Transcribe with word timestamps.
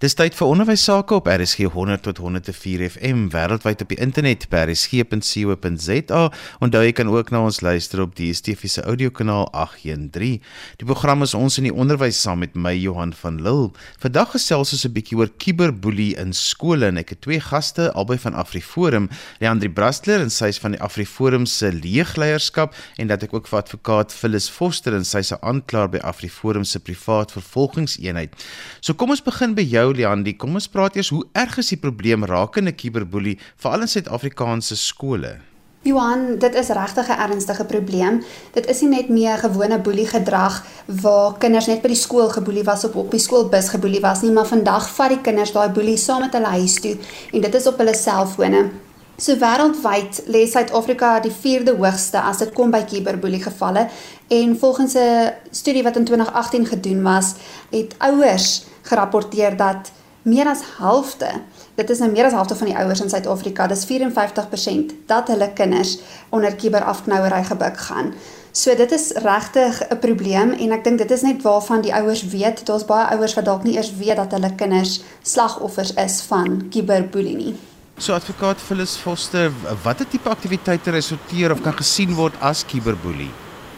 Dis 0.00 0.14
tyd 0.16 0.32
vir 0.32 0.48
onderwys 0.48 0.80
sake 0.88 1.12
op 1.12 1.26
RSG 1.28 1.66
100 1.74 2.00
tot 2.06 2.22
104 2.24 2.86
FM 2.86 3.26
wêreldwyd 3.34 3.82
op 3.84 3.90
die 3.92 3.98
internet 4.00 4.46
by 4.48 4.62
rsg.co.za. 4.70 6.20
Onthou 6.64 6.80
jy 6.86 6.94
kan 6.96 7.10
ook 7.12 7.28
na 7.34 7.42
ons 7.44 7.58
luister 7.60 8.00
op 8.00 8.14
die 8.16 8.30
DSTV 8.30 8.70
se 8.72 8.84
audiokanaal 8.88 9.50
813. 9.52 10.38
Die 10.80 10.88
program 10.88 11.20
is 11.26 11.34
ons 11.36 11.60
in 11.60 11.68
die 11.68 11.74
onderwys 11.84 12.16
saam 12.16 12.40
met 12.40 12.56
my 12.56 12.72
Johan 12.78 13.12
van 13.12 13.42
Lille. 13.44 13.74
Vandag 14.00 14.32
gesels 14.38 14.72
ons 14.72 14.86
'n 14.88 14.94
bietjie 14.94 15.18
oor 15.18 15.28
kiberboelie 15.36 16.16
in 16.16 16.32
skole 16.32 16.86
en 16.88 16.96
ek 16.96 17.12
het 17.12 17.20
twee 17.20 17.40
gaste 17.40 17.92
albei 17.92 18.16
van 18.16 18.32
AfriForum, 18.32 19.10
Leandri 19.40 19.68
Brastler 19.68 20.24
en 20.24 20.30
sy's 20.30 20.56
van 20.56 20.72
die 20.72 20.80
AfriForum 20.80 21.44
se 21.44 21.72
leegleierskap 21.72 22.72
en 22.96 23.06
dat 23.06 23.22
ek 23.22 23.34
ook 23.34 23.46
vir 23.46 23.58
advokaat 23.58 24.12
Phyllis 24.12 24.48
Foster 24.48 24.94
en 24.94 25.04
sy's 25.04 25.30
'n 25.30 25.44
aanklaer 25.44 25.90
by 25.90 25.98
AfriForum 25.98 26.64
se 26.64 26.80
privaat 26.80 27.32
vervolgingseenheid. 27.32 28.32
So 28.80 28.94
kom 28.94 29.10
ons 29.10 29.20
begin 29.20 29.54
by 29.54 29.62
jou 29.68 29.89
jou 29.90 29.98
Liandi, 29.98 30.36
kom 30.38 30.54
ons 30.58 30.68
praat 30.70 30.96
eers 30.96 31.10
hoe 31.14 31.24
erg 31.38 31.58
is 31.60 31.70
die 31.72 31.80
probleem 31.80 32.24
rakende 32.28 32.72
kiberboelie 32.72 33.36
veral 33.60 33.86
in 33.86 33.90
Suid-Afrikaanse 33.90 34.76
skole? 34.78 35.38
Johan, 35.82 36.36
dit 36.38 36.54
is 36.60 36.68
regtig 36.68 37.08
'n 37.08 37.20
ernstige 37.30 37.64
probleem. 37.64 38.22
Dit 38.52 38.66
is 38.68 38.80
nie 38.80 38.90
net 38.90 39.08
meer 39.08 39.38
gewone 39.38 39.78
boelie 39.78 40.06
gedrag 40.06 40.64
waar 40.86 41.38
kinders 41.38 41.66
net 41.66 41.82
by 41.82 41.88
die 41.88 41.96
skool 41.96 42.28
geboelie 42.28 42.64
was 42.64 42.84
of 42.84 42.94
op 42.94 43.10
die 43.10 43.20
skoolbus 43.20 43.68
geboelie 43.68 44.00
was 44.00 44.22
nie, 44.22 44.30
maar 44.30 44.46
vandag 44.46 44.88
vat 44.90 45.08
die 45.08 45.20
kinders 45.20 45.52
daai 45.52 45.68
boelie 45.68 45.96
saam 45.96 46.20
met 46.20 46.32
hulle 46.32 46.46
huis 46.46 46.74
toe 46.80 46.96
en 47.32 47.40
dit 47.40 47.54
is 47.54 47.66
op 47.66 47.78
hulle 47.78 47.94
selfone. 47.94 48.70
So 49.16 49.36
wêreldwyd 49.36 50.22
lê 50.26 50.46
Suid-Afrika 50.46 51.20
die 51.20 51.32
4de 51.32 51.76
hoogste 51.76 52.20
as 52.20 52.38
dit 52.38 52.52
kom 52.52 52.70
by 52.70 52.84
kiberboelie 52.84 53.42
gevalle 53.42 53.88
en 54.28 54.58
volgens 54.58 54.94
'n 54.94 55.32
studie 55.50 55.82
wat 55.82 55.96
in 55.96 56.04
2018 56.04 56.66
gedoen 56.66 57.02
was, 57.02 57.34
het 57.70 57.94
ouers 57.98 58.69
gerapporteer 58.82 59.56
dat 59.56 59.92
meer 60.22 60.48
as 60.48 60.60
helfte, 60.78 61.28
dit 61.74 61.90
is 61.90 61.98
nou 61.98 62.10
meer 62.10 62.28
as 62.28 62.36
helfte 62.36 62.56
van 62.56 62.68
die 62.68 62.76
ouers 62.76 63.00
in 63.00 63.10
Suid-Afrika, 63.10 63.66
dis 63.66 63.86
54% 63.88 64.92
dat 65.08 65.32
hulle 65.32 65.48
kinders 65.56 65.98
onder 66.28 66.54
kiberafknouery 66.54 67.44
gebuk 67.44 67.80
gaan. 67.88 68.12
So 68.52 68.74
dit 68.74 68.92
is 68.92 69.12
regtig 69.22 69.82
'n 69.88 69.98
probleem 69.98 70.52
en 70.52 70.72
ek 70.72 70.84
dink 70.84 70.98
dit 70.98 71.10
is 71.10 71.22
net 71.22 71.42
waarvan 71.42 71.80
die 71.80 71.94
ouers 71.94 72.26
weet. 72.26 72.66
Daar's 72.66 72.84
baie 72.84 73.06
ouers 73.14 73.34
wat 73.34 73.44
dalk 73.44 73.62
nie 73.62 73.76
eers 73.76 73.96
weet 73.96 74.16
dat 74.16 74.32
hulle 74.32 74.54
kinders 74.54 75.00
slagoffers 75.22 75.94
is 75.94 76.20
van 76.22 76.68
kiberboelie 76.68 77.36
nie. 77.36 77.54
So 77.98 78.12
advokaat 78.12 78.56
Phyllis 78.60 78.96
Foster, 78.96 79.52
watter 79.82 80.08
tipe 80.08 80.28
aktiwiteite 80.28 80.90
resulteer 80.90 81.52
of 81.52 81.60
kan 81.60 81.76
gesien 81.76 82.14
word 82.14 82.34
as 82.40 82.64
kiberboelie? 82.64 83.30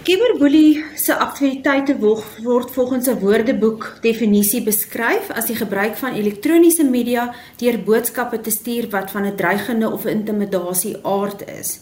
Kiberboelie 0.03 0.83
se 0.98 1.14
aktiwiteite 1.14 1.95
word 1.98 2.70
volgens 2.75 3.06
'n 3.06 3.19
woordeboek 3.19 3.98
definisie 4.00 4.62
beskryf 4.62 5.31
as 5.31 5.47
die 5.47 5.55
gebruik 5.56 5.97
van 5.97 6.14
elektroniese 6.14 6.84
media 6.84 7.34
deur 7.56 7.78
boodskappe 7.78 8.41
te 8.41 8.50
stuur 8.50 8.91
wat 8.91 9.11
van 9.11 9.27
'n 9.27 9.36
dreigende 9.36 9.91
of 9.91 10.06
intimidasie 10.06 10.97
aard 11.03 11.48
is. 11.58 11.80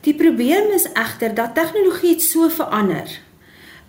Die 0.00 0.14
probleem 0.14 0.70
is 0.70 0.86
egter 0.92 1.34
dat 1.34 1.54
tegnologie 1.54 2.20
so 2.20 2.48
verander 2.48 3.08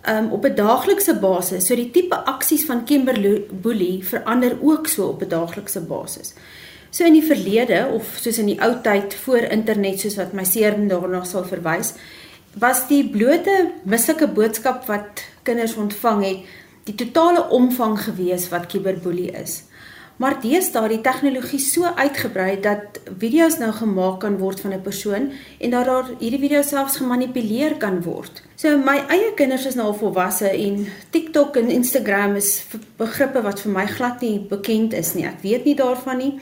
um, 0.08 0.30
op 0.30 0.44
'n 0.44 0.54
daaglikse 0.54 1.14
basis, 1.14 1.66
so 1.66 1.74
die 1.74 1.90
tipe 1.90 2.24
aksies 2.24 2.64
van 2.64 2.84
kiberboelie 2.84 4.04
verander 4.04 4.58
ook 4.62 4.86
so 4.86 5.06
op 5.06 5.22
'n 5.22 5.28
daaglikse 5.28 5.80
basis. 5.80 6.34
So 6.90 7.04
in 7.04 7.12
die 7.12 7.26
verlede 7.26 7.88
of 7.92 8.18
soos 8.20 8.38
in 8.38 8.46
die 8.46 8.60
ou 8.62 8.80
tyd 8.82 9.14
voor 9.14 9.38
internet 9.38 10.00
soos 10.00 10.16
wat 10.16 10.32
my 10.32 10.44
seer 10.44 10.88
daarna 10.88 11.24
sal 11.24 11.44
verwys, 11.44 11.94
was 12.60 12.86
die 12.88 13.02
blote 13.08 13.70
mislike 13.84 14.28
boodskap 14.28 14.86
wat 14.86 15.24
kinders 15.42 15.74
ontvang 15.74 16.24
het 16.24 16.38
die 16.84 16.94
totale 16.94 17.48
omvang 17.48 17.96
gewees 18.00 18.48
wat 18.52 18.66
kiberboelie 18.68 19.30
is. 19.32 19.62
Maar 20.16 20.36
deesdae 20.38 20.88
die 20.92 21.00
tegnologie 21.02 21.58
so 21.58 21.88
uitgebrei 21.98 22.60
dat 22.62 23.00
video's 23.18 23.56
nou 23.58 23.72
gemaak 23.74 24.20
kan 24.22 24.36
word 24.38 24.60
van 24.60 24.72
'n 24.72 24.82
persoon 24.82 25.32
en 25.58 25.70
dat 25.70 25.86
daar 25.86 26.06
hierdie 26.18 26.38
video 26.38 26.62
selfs 26.62 26.96
gemanipuleer 26.96 27.76
kan 27.76 28.02
word. 28.02 28.42
So 28.54 28.78
my 28.78 29.02
eie 29.08 29.32
kinders 29.34 29.66
is 29.66 29.74
nou 29.74 29.86
al 29.86 29.94
volwasse 29.94 30.48
en 30.48 30.86
TikTok 31.10 31.56
en 31.56 31.70
Instagram 31.70 32.36
is 32.36 32.64
begrippe 32.96 33.42
wat 33.42 33.60
vir 33.60 33.72
my 33.72 33.86
glad 33.86 34.20
nie 34.20 34.38
bekend 34.38 34.92
is 34.92 35.14
nie. 35.14 35.26
Ek 35.26 35.42
weet 35.42 35.64
nie 35.64 35.74
daarvan 35.74 36.16
nie. 36.18 36.40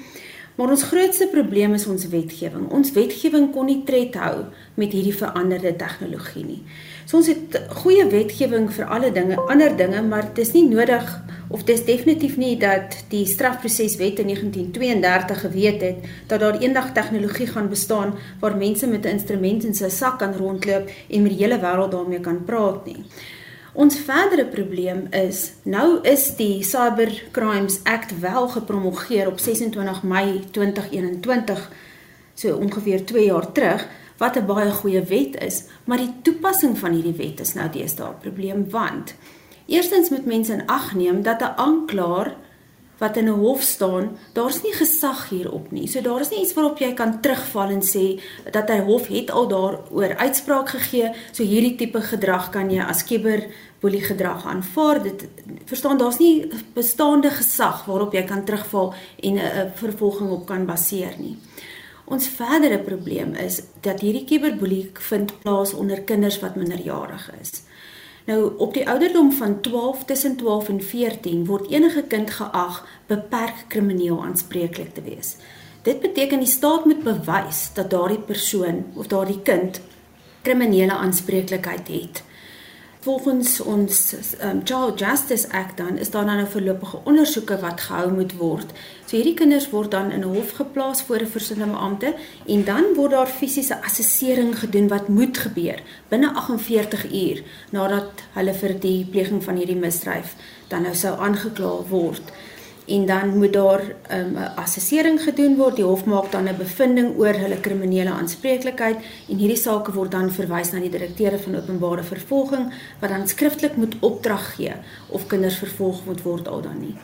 Maar 0.57 0.71
ons 0.75 0.83
grootste 0.85 1.27
probleem 1.33 1.75
is 1.75 1.87
ons 1.89 2.05
wetgewing. 2.13 2.67
Ons 2.77 2.93
wetgewing 2.93 3.49
kon 3.55 3.67
nie 3.71 3.81
tred 3.89 4.17
hou 4.21 4.45
met 4.77 4.93
hierdie 4.93 5.15
veranderde 5.17 5.73
tegnologie 5.81 6.45
nie. 6.45 6.61
So 7.09 7.19
ons 7.23 7.31
het 7.33 7.57
goeie 7.81 8.05
wetgewing 8.13 8.69
vir 8.73 8.91
alle 8.93 9.11
dinge, 9.15 9.39
ander 9.51 9.73
dinge, 9.77 10.03
maar 10.05 10.29
dit 10.29 10.43
is 10.45 10.53
nie 10.55 10.67
nodig 10.69 11.09
of 11.53 11.65
dit 11.65 11.75
is 11.75 11.85
definitief 11.89 12.37
nie 12.41 12.55
dat 12.61 12.99
die 13.13 13.25
strafproseswet 13.29 14.21
in 14.23 14.31
1932 14.33 15.43
geweet 15.47 15.83
het 15.85 16.07
dat 16.31 16.41
daar 16.45 16.61
eendag 16.61 16.93
tegnologie 16.97 17.49
gaan 17.51 17.69
bestaan 17.73 18.15
waar 18.41 18.57
mense 18.57 18.87
met 18.87 19.05
'n 19.05 19.19
instrument 19.19 19.65
in 19.65 19.75
sy 19.75 19.89
sak 19.89 20.19
kan 20.19 20.37
rondloop 20.37 20.89
en 21.11 21.23
met 21.23 21.33
die 21.33 21.45
hele 21.45 21.61
wêreld 21.61 21.91
daarmee 21.91 22.21
kan 22.21 22.45
praat 22.45 22.87
nie. 22.87 23.05
Ons 23.73 23.97
verdere 24.05 24.45
probleem 24.53 25.07
is 25.17 25.55
nou 25.65 26.03
is 26.05 26.27
die 26.37 26.61
Cyber 26.61 27.09
Crimes 27.33 27.79
Act 27.89 28.13
wel 28.21 28.49
gepromulgeer 28.53 29.31
op 29.31 29.39
26 29.41 30.03
Mei 30.03 30.43
2021 30.51 31.71
so 32.35 32.57
ongeveer 32.57 33.07
2 33.09 33.25
jaar 33.25 33.49
terug 33.53 33.87
wat 34.21 34.37
'n 34.37 34.47
baie 34.47 34.71
goeie 34.71 35.03
wet 35.03 35.41
is, 35.41 35.65
maar 35.85 35.99
die 35.99 36.15
toepassing 36.23 36.79
van 36.79 36.93
hierdie 36.93 37.17
wet 37.17 37.41
is 37.41 37.55
nou 37.55 37.71
deesdae 37.71 38.09
'n 38.09 38.21
probleem 38.21 38.71
want 38.71 39.15
eerstens 39.67 40.11
moet 40.11 40.27
mense 40.27 40.53
in 40.53 40.67
ag 40.67 40.95
neem 40.95 41.23
dat 41.23 41.41
'n 41.41 41.57
aanklaer 41.57 42.37
wat 43.03 43.17
in 43.17 43.29
'n 43.29 43.41
hof 43.45 43.63
staan, 43.63 44.17
daar's 44.33 44.63
nie 44.63 44.73
gesag 44.73 45.29
hierop 45.29 45.71
nie. 45.71 45.89
So 45.89 46.01
daar 46.01 46.21
is 46.21 46.31
nie 46.31 46.41
iets 46.41 46.55
waarop 46.55 46.79
jy 46.79 46.93
kan 46.95 47.21
terugval 47.21 47.69
en 47.71 47.83
sê 47.83 48.21
dat 48.51 48.71
'n 48.71 48.85
hof 48.87 49.07
het 49.07 49.31
al 49.31 49.49
daaroor 49.49 50.17
uitspraak 50.17 50.69
gegee, 50.69 51.13
so 51.33 51.43
hierdie 51.43 51.77
tipe 51.77 52.01
gedrag 52.01 52.51
kan 52.51 52.71
jy 52.71 52.81
as 52.81 53.05
kiberboelie 53.05 54.05
gedrag 54.11 54.47
aanvaar. 54.47 55.03
Dit 55.03 55.29
verstaan 55.65 55.99
daar's 55.99 56.19
nie 56.19 56.49
bestaande 56.75 57.31
gesag 57.31 57.85
waarop 57.85 58.13
jy 58.13 58.23
kan 58.23 58.45
terugval 58.45 58.95
en 59.21 59.35
'n 59.35 59.73
vervolging 59.75 60.31
op 60.31 60.47
kan 60.47 60.67
baseer 60.67 61.15
nie. 61.19 61.37
Ons 62.05 62.29
verdere 62.29 62.79
probleem 62.79 63.35
is 63.35 63.63
dat 63.81 64.01
hierdie 64.01 64.25
kiberboelie 64.25 64.91
vind 64.93 65.41
plaas 65.41 65.73
onder 65.73 66.01
kinders 66.01 66.41
wat 66.41 66.57
minderjarig 66.57 67.31
is. 67.41 67.63
Nou 68.25 68.53
op 68.59 68.75
die 68.75 68.89
ouderdom 68.89 69.33
van 69.33 69.61
12 69.61 70.05
tussen 70.05 70.37
12 70.37 70.69
en 70.69 70.83
14 70.83 71.47
word 71.47 71.71
enige 71.71 72.03
kind 72.03 72.31
geag 72.31 72.87
beperk 73.07 73.65
krimineel 73.69 74.23
aanspreeklik 74.25 74.95
te 74.95 75.03
wees. 75.03 75.37
Dit 75.83 76.01
beteken 76.01 76.39
die 76.39 76.49
staat 76.49 76.85
moet 76.85 77.03
bewys 77.03 77.71
dat 77.75 77.91
daardie 77.91 78.21
persoon 78.21 78.85
of 78.95 79.07
daardie 79.07 79.41
kind 79.43 79.81
kriminele 80.43 80.93
aanspreeklikheid 80.93 81.89
het 81.89 82.23
volgens 83.03 83.61
ons 83.61 84.15
um, 84.43 84.61
Child 84.65 84.99
Justice 84.99 85.49
Act 85.51 85.77
dan 85.77 85.99
is 85.99 86.11
daar 86.11 86.25
nou 86.25 86.47
voorlopige 86.49 87.01
ondersoeke 87.05 87.59
wat 87.59 87.81
gehou 87.81 88.13
moet 88.13 88.37
word. 88.39 88.71
So 89.07 89.17
hierdie 89.17 89.35
kinders 89.35 89.71
word 89.71 89.91
dan 89.91 90.11
in 90.11 90.21
'n 90.21 90.35
hof 90.35 90.51
geplaas 90.51 91.03
voor 91.03 91.19
'n 91.19 91.27
versinnende 91.27 91.75
beampte 91.75 92.15
en 92.47 92.65
dan 92.65 92.85
word 92.95 93.11
daar 93.11 93.27
fisiese 93.27 93.83
assessering 93.83 94.59
gedoen 94.59 94.89
wat 94.89 95.09
moet 95.09 95.39
gebeur 95.39 95.83
binne 96.09 96.35
48 96.35 97.13
uur 97.13 97.43
nadat 97.71 98.23
hulle 98.33 98.55
vir 98.55 98.81
die 98.81 99.05
pleging 99.11 99.45
van 99.45 99.57
hierdie 99.57 99.77
misdryf 99.77 100.37
dan 100.69 100.83
nou 100.83 100.95
sou 100.95 101.19
aangekla 101.19 101.73
word 101.89 102.33
en 102.93 103.07
dan 103.07 103.39
moet 103.39 103.53
daar 103.53 103.83
'n 104.09 104.17
um, 104.17 104.37
assessering 104.37 105.23
gedoen 105.23 105.57
word. 105.57 105.77
Die 105.77 105.85
hof 105.85 106.05
maak 106.05 106.31
dan 106.33 106.49
'n 106.49 106.57
bevinding 106.57 107.19
oor 107.19 107.35
hulle 107.35 107.61
kriminele 107.61 108.11
aanspreeklikheid 108.11 108.97
en 109.29 109.37
hierdie 109.37 109.63
saak 109.67 109.87
word 109.89 110.11
dan 110.11 110.33
verwys 110.33 110.73
na 110.73 110.79
die 110.81 110.91
direkteure 110.91 111.39
van 111.39 111.57
openbare 111.57 112.03
vervolging 112.03 112.73
wat 113.01 113.11
dan 113.11 113.29
skriftelik 113.29 113.77
moet 113.77 113.95
opdrag 114.01 114.55
gee 114.55 114.73
of 115.09 115.27
kinders 115.27 115.57
vervolg 115.57 116.05
moet 116.05 116.23
word 116.23 116.49
al 116.49 116.61
dan 116.63 116.79
nie. 116.81 116.95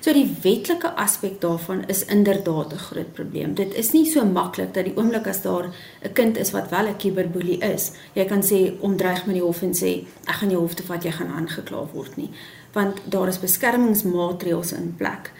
So 0.00 0.12
die 0.12 0.36
wetlike 0.42 0.90
aspek 0.94 1.40
daarvan 1.40 1.84
is 1.86 2.04
inderdaad 2.04 2.72
'n 2.72 2.84
groot 2.88 3.12
probleem. 3.12 3.54
Dit 3.54 3.74
is 3.74 3.92
nie 3.92 4.06
so 4.06 4.24
maklik 4.24 4.74
dat 4.74 4.84
die 4.84 4.96
oomblik 4.96 5.26
as 5.26 5.42
daar 5.42 5.64
'n 6.02 6.12
kind 6.12 6.36
is 6.38 6.50
wat 6.50 6.70
wel 6.70 6.88
'n 6.88 6.96
kiberboelie 6.96 7.58
is, 7.58 7.92
jy 8.12 8.24
kan 8.24 8.42
sê 8.42 8.80
omdreig 8.80 9.26
met 9.26 9.34
die 9.34 9.44
hof 9.44 9.62
en 9.62 9.74
sê 9.74 10.04
ek 10.24 10.34
gaan 10.34 10.50
jou 10.50 10.60
hof 10.60 10.74
toe 10.74 10.86
vat, 10.86 11.04
jy 11.04 11.10
gaan 11.10 11.30
aangekla 11.30 11.86
word 11.92 12.16
nie 12.16 12.30
want 12.76 13.00
daar 13.08 13.28
is 13.32 13.40
beskermingsmaatreëls 13.40 14.74
in 14.76 14.92
plek. 14.98 15.32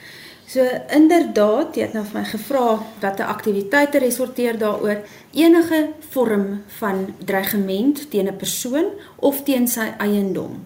So 0.47 0.63
inderdaad, 0.95 1.75
jy 1.75 1.89
het 1.89 1.95
nou 1.97 2.05
vir 2.07 2.21
my 2.21 2.25
gevra 2.31 2.67
watter 3.03 3.27
aktiwiteite 3.27 3.99
resorteer 3.99 4.59
daaroor 4.61 5.03
enige 5.35 5.81
vorm 6.15 6.47
van 6.79 7.03
dreigement 7.19 8.05
teen 8.11 8.29
'n 8.31 8.37
persoon 8.37 8.93
of 9.17 9.43
teen 9.43 9.67
sy 9.69 9.89
eiendom 9.99 10.65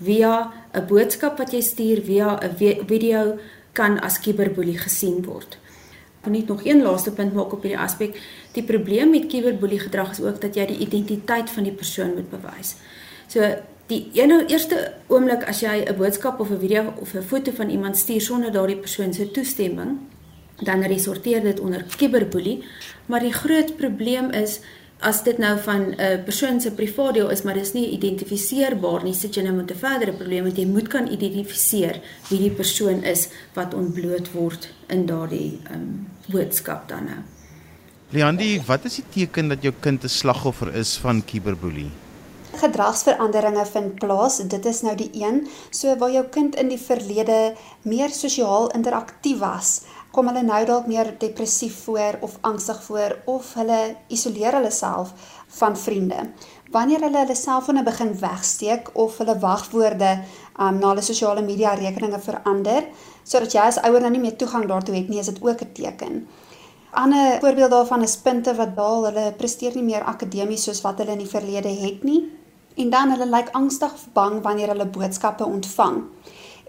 via 0.00 0.52
'n 0.72 0.86
boodskap 0.86 1.38
wat 1.38 1.52
jy 1.52 1.60
stuur 1.60 2.02
via 2.02 2.38
'n 2.40 2.56
video 2.86 3.38
kan 3.72 4.00
as 4.00 4.18
kiberboelie 4.18 4.78
gesien 4.78 5.24
word. 5.24 5.58
Ek 6.20 6.26
wil 6.26 6.32
net 6.32 6.48
nog 6.48 6.64
een 6.64 6.82
laaste 6.82 7.12
punt 7.12 7.34
maak 7.34 7.52
op 7.52 7.62
hierdie 7.62 7.78
aspek. 7.78 8.20
Die 8.52 8.62
probleem 8.62 9.10
met 9.10 9.26
kiberboelie 9.26 9.80
gedrag 9.80 10.10
is 10.10 10.20
ook 10.20 10.40
dat 10.40 10.54
jy 10.54 10.66
die 10.66 10.78
identiteit 10.78 11.50
van 11.50 11.62
die 11.62 11.72
persoon 11.72 12.14
moet 12.14 12.30
bewys. 12.30 12.74
So 13.26 13.40
Die 13.90 14.04
ene 14.14 14.44
eerste 14.46 14.76
oomblik 15.10 15.42
as 15.50 15.64
jy 15.64 15.82
'n 15.82 15.96
boodskap 15.98 16.38
of 16.40 16.50
'n 16.50 16.60
video 16.60 16.94
of 17.00 17.14
'n 17.14 17.22
foto 17.22 17.50
van 17.50 17.70
iemand 17.70 17.96
stuur 17.96 18.20
sonder 18.20 18.52
daardie 18.52 18.76
persoon 18.76 19.12
se 19.12 19.30
toestemming, 19.30 19.98
dan 20.62 20.82
resorteer 20.82 21.42
dit 21.42 21.60
onder 21.60 21.84
kiberboelie, 21.96 22.64
maar 23.06 23.20
die 23.20 23.32
groot 23.32 23.76
probleem 23.76 24.30
is 24.30 24.60
as 25.00 25.22
dit 25.22 25.38
nou 25.38 25.58
van 25.58 25.80
'n 25.80 25.94
uh, 26.00 26.24
persoon 26.24 26.60
se 26.60 26.70
privaatdeel 26.70 27.30
is, 27.30 27.42
maar 27.42 27.54
dis 27.54 27.72
nie 27.72 27.90
identifiseerbaar 27.90 29.02
nie, 29.02 29.14
sit 29.14 29.34
jy 29.34 29.42
nou 29.42 29.54
met 29.54 29.70
'n 29.70 29.78
verdere 29.78 30.12
probleem 30.12 30.42
want 30.42 30.56
jy 30.56 30.66
moet 30.66 30.88
kan 30.88 31.12
identifiseer 31.12 32.00
wie 32.28 32.38
die 32.38 32.50
persoon 32.50 33.02
is 33.02 33.28
wat 33.54 33.74
ontbloot 33.74 34.32
word 34.32 34.68
in 34.86 35.06
daardie 35.06 35.58
um, 35.72 36.06
boodskap 36.26 36.88
dan 36.88 37.04
nou. 37.04 37.18
Leandi, 38.10 38.60
wat 38.66 38.84
is 38.84 38.94
die 38.94 39.04
teken 39.10 39.48
dat 39.48 39.62
jou 39.62 39.74
kind 39.80 40.04
'n 40.04 40.08
slagoffer 40.08 40.74
is 40.74 40.96
van 40.96 41.24
kiberboelie? 41.24 41.90
Gedragsveranderinge 42.60 43.64
vind 43.66 43.94
plaas. 44.02 44.36
Dit 44.52 44.66
is 44.68 44.82
nou 44.84 44.94
die 44.96 45.10
een. 45.16 45.46
So 45.70 45.94
waar 45.96 46.12
jou 46.12 46.24
kind 46.28 46.58
in 46.60 46.68
die 46.68 46.80
verlede 46.80 47.54
meer 47.88 48.12
sosiaal 48.12 48.68
interaktief 48.76 49.38
was, 49.40 49.80
kom 50.10 50.28
hulle 50.28 50.42
nou 50.42 50.60
dalk 50.66 50.88
meer 50.90 51.12
depressief 51.22 51.84
voor 51.86 52.18
of 52.26 52.36
angstig 52.46 52.82
voor 52.82 53.16
of 53.30 53.52
hulle 53.58 53.78
isoleer 54.08 54.58
hulle 54.58 54.72
self 54.74 55.12
van 55.60 55.76
vriende. 55.76 56.26
Wanneer 56.74 57.06
hulle 57.06 57.22
hulle 57.22 57.38
selfone 57.38 57.82
begin 57.86 58.12
wegsteek 58.18 58.90
of 58.94 59.18
hulle 59.22 59.38
wagwoorde 59.42 60.10
um, 60.58 60.78
na 60.78 60.92
hulle 60.92 61.02
sosiale 61.06 61.42
media 61.46 61.72
rekeninge 61.78 62.20
verander, 62.22 62.90
sodat 63.24 63.54
jy 63.54 63.64
as 63.70 63.80
ouer 63.86 64.02
nou 64.02 64.12
nie 64.14 64.22
meer 64.26 64.36
toegang 64.38 64.66
daartoe 64.70 64.98
het 64.98 65.08
nie, 65.10 65.22
is 65.22 65.32
dit 65.32 65.42
ook 65.42 65.62
'n 65.62 65.72
teken. 65.74 66.26
Ander 66.90 67.38
voorbeeld 67.40 67.70
daarvan 67.70 68.02
is 68.02 68.16
punte 68.16 68.54
wat 68.54 68.76
daal, 68.76 69.04
hulle 69.04 69.32
presteer 69.38 69.74
nie 69.74 69.86
meer 69.86 70.02
akademies 70.02 70.64
soos 70.64 70.82
wat 70.82 70.98
hulle 70.98 71.12
in 71.12 71.22
die 71.22 71.34
verlede 71.36 71.68
het 71.68 72.02
nie. 72.02 72.39
En 72.76 72.90
dan 72.90 73.10
hulle 73.10 73.26
lyk 73.26 73.48
angstig 73.52 73.92
of 73.92 74.06
bang 74.12 74.42
wanneer 74.42 74.68
hulle 74.68 74.86
boodskappe 74.86 75.44
ontvang 75.44 76.04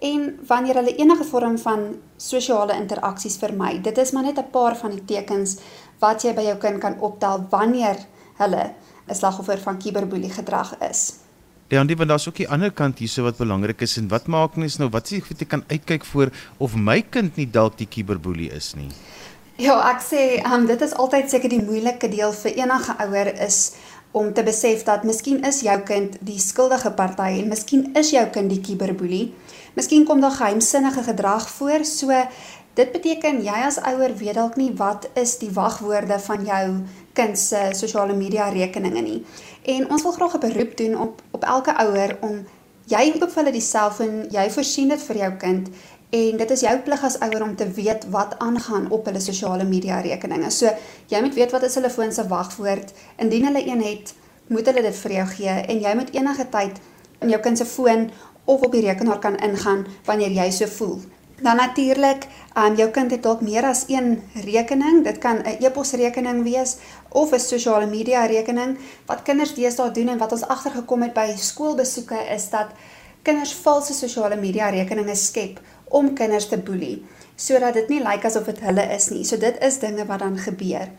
en 0.02 0.40
wanneer 0.48 0.76
hulle 0.76 0.96
enige 0.96 1.24
vorm 1.24 1.58
van 1.62 1.84
sosiale 2.18 2.74
interaksies 2.74 3.38
vermy. 3.38 3.82
Dit 3.82 3.98
is 3.98 4.12
maar 4.12 4.24
net 4.24 4.38
'n 4.38 4.50
paar 4.52 4.76
van 4.78 4.92
die 4.92 5.06
tekens 5.06 5.60
wat 6.00 6.24
jy 6.24 6.34
by 6.34 6.42
jou 6.42 6.58
kind 6.58 6.80
kan 6.80 7.00
optel 7.00 7.46
wanneer 7.50 7.98
hulle 8.38 8.74
'n 9.08 9.16
slagoffer 9.16 9.58
van 9.58 9.78
kiberboelie 9.78 10.30
gedrag 10.30 10.78
is. 10.90 11.14
Ja, 11.68 11.80
en 11.80 11.88
dit 11.88 12.08
was 12.08 12.28
ook 12.28 12.36
die 12.36 12.50
ander 12.50 12.72
kant 12.72 13.00
hierso 13.00 13.24
wat 13.24 13.38
belangrik 13.38 13.82
is 13.82 13.98
en 13.98 14.08
wat 14.08 14.28
maak 14.28 14.56
mens 14.56 14.78
nou 14.78 14.90
wat 14.90 15.08
sê 15.08 15.22
jy 15.22 15.46
kan 15.46 15.64
uitkyk 15.68 16.06
voor 16.06 16.30
of 16.58 16.76
my 16.76 17.02
kind 17.02 17.36
nie 17.36 17.50
dalk 17.50 17.78
die 17.78 17.88
kiberboelie 17.88 18.52
is 18.52 18.74
nie. 18.76 18.90
Ja, 19.56 19.78
ek 19.92 20.02
sê, 20.02 20.42
um, 20.54 20.66
dit 20.66 20.82
is 20.82 20.94
altyd 20.94 21.30
seker 21.30 21.50
die 21.50 21.62
moeilike 21.62 22.10
deel 22.10 22.32
vir 22.32 22.52
enige 22.58 22.96
ouer 23.06 23.30
is 23.46 23.76
om 24.12 24.34
te 24.34 24.44
besef 24.44 24.84
dat 24.84 25.04
miskien 25.04 25.44
is 25.48 25.62
jou 25.62 25.78
kind 25.88 26.18
die 26.20 26.40
skuldige 26.40 26.92
party 26.92 27.30
en 27.42 27.52
miskien 27.52 27.90
is 27.96 28.12
jou 28.12 28.26
kind 28.34 28.52
die 28.52 28.62
kiberboelie. 28.62 29.34
Miskien 29.74 30.06
kom 30.06 30.22
daar 30.22 30.36
geheimsinnige 30.36 31.04
gedrag 31.04 31.50
voor. 31.50 31.86
So 31.86 32.12
dit 32.74 32.92
beteken 32.92 33.42
jy 33.44 33.62
as 33.68 33.80
ouer 33.88 34.16
weet 34.18 34.36
dalk 34.36 34.58
nie 34.60 34.72
wat 34.76 35.08
is 35.20 35.38
die 35.40 35.52
wagwoorde 35.52 36.20
van 36.20 36.46
jou 36.46 36.66
kind 37.14 37.40
se 37.40 37.70
sosiale 37.76 38.16
media 38.16 38.50
rekeninge 38.50 39.02
nie. 39.02 39.22
En 39.64 39.90
ons 39.92 40.04
wil 40.04 40.12
graag 40.12 40.36
'n 40.36 40.40
beroep 40.48 40.78
doen 40.78 41.00
op 41.00 41.22
op 41.32 41.44
elke 41.44 41.76
ouer 41.78 42.18
om 42.22 42.46
jy 42.88 43.12
koop 43.12 43.32
vir 43.32 43.44
hulle 43.44 43.52
die 43.52 43.62
selfoon, 43.62 44.28
jy 44.32 44.50
voorsien 44.50 44.90
dit 44.90 45.02
vir 45.02 45.18
jou 45.18 45.32
kind 45.32 45.70
en 46.12 46.38
dit 46.38 46.50
is 46.52 46.64
jou 46.66 46.74
plig 46.84 47.04
as 47.08 47.16
ouer 47.24 47.44
om 47.44 47.54
te 47.56 47.68
weet 47.72 48.06
wat 48.12 48.36
aangaan 48.44 48.90
op 48.92 49.06
hulle 49.08 49.20
sosiale 49.24 49.64
media 49.64 50.02
rekeninge. 50.04 50.50
So 50.52 50.72
jy 51.08 51.22
moet 51.24 51.38
weet 51.40 51.54
wat 51.56 51.64
is 51.64 51.78
hulle 51.80 51.90
foon 51.90 52.12
se 52.12 52.28
wagwoord. 52.28 52.92
Indien 53.24 53.48
hulle 53.48 53.64
een 53.68 53.84
het, 53.86 54.12
moet 54.52 54.68
hulle 54.68 54.84
dit 54.84 55.00
vir 55.04 55.16
jou 55.20 55.26
gee 55.38 55.56
en 55.74 55.80
jy 55.80 55.96
moet 55.96 56.12
enige 56.16 56.50
tyd 56.52 56.84
in 57.24 57.32
jou 57.32 57.40
kind 57.40 57.58
se 57.58 57.66
foon 57.66 58.10
of 58.46 58.62
op 58.62 58.76
die 58.76 58.84
rekenaar 58.84 59.24
kan 59.24 59.40
ingaan 59.40 59.86
wanneer 60.06 60.36
jy 60.36 60.52
so 60.52 60.68
voel. 60.68 61.00
Dan 61.42 61.56
natuurlik, 61.58 62.28
um, 62.58 62.76
jou 62.76 62.90
kind 62.94 63.12
het 63.12 63.24
dalk 63.24 63.42
meer 63.42 63.66
as 63.66 63.86
een 63.88 64.20
rekening. 64.46 65.04
Dit 65.04 65.18
kan 65.18 65.40
'n 65.42 65.64
e-posrekening 65.64 66.44
wees 66.44 66.76
of 67.10 67.32
'n 67.32 67.40
sosiale 67.40 67.86
media 67.88 68.26
rekening. 68.26 68.78
Wat 69.06 69.22
kinders 69.22 69.54
deesdae 69.54 69.92
doen 69.92 70.08
en 70.08 70.18
wat 70.18 70.32
ons 70.32 70.48
agtergekom 70.48 71.02
het 71.02 71.14
by 71.14 71.34
skoolbesoeke 71.38 72.20
is 72.36 72.50
dat 72.50 72.68
kinders 73.22 73.54
valse 73.54 73.94
sosiale 73.94 74.36
media 74.36 74.70
rekeninge 74.70 75.16
skep 75.16 75.60
om 75.92 76.14
kinders 76.14 76.48
te 76.48 76.58
boelie 76.58 77.06
sodat 77.36 77.74
dit 77.74 77.90
nie 77.90 78.04
lyk 78.04 78.26
asof 78.26 78.46
dit 78.46 78.60
hulle 78.60 78.84
is 78.96 79.10
nie. 79.10 79.24
So 79.26 79.38
dit 79.38 79.56
is 79.66 79.80
dinge 79.80 80.06
wat 80.06 80.20
dan 80.20 80.38
gebeur 80.38 80.90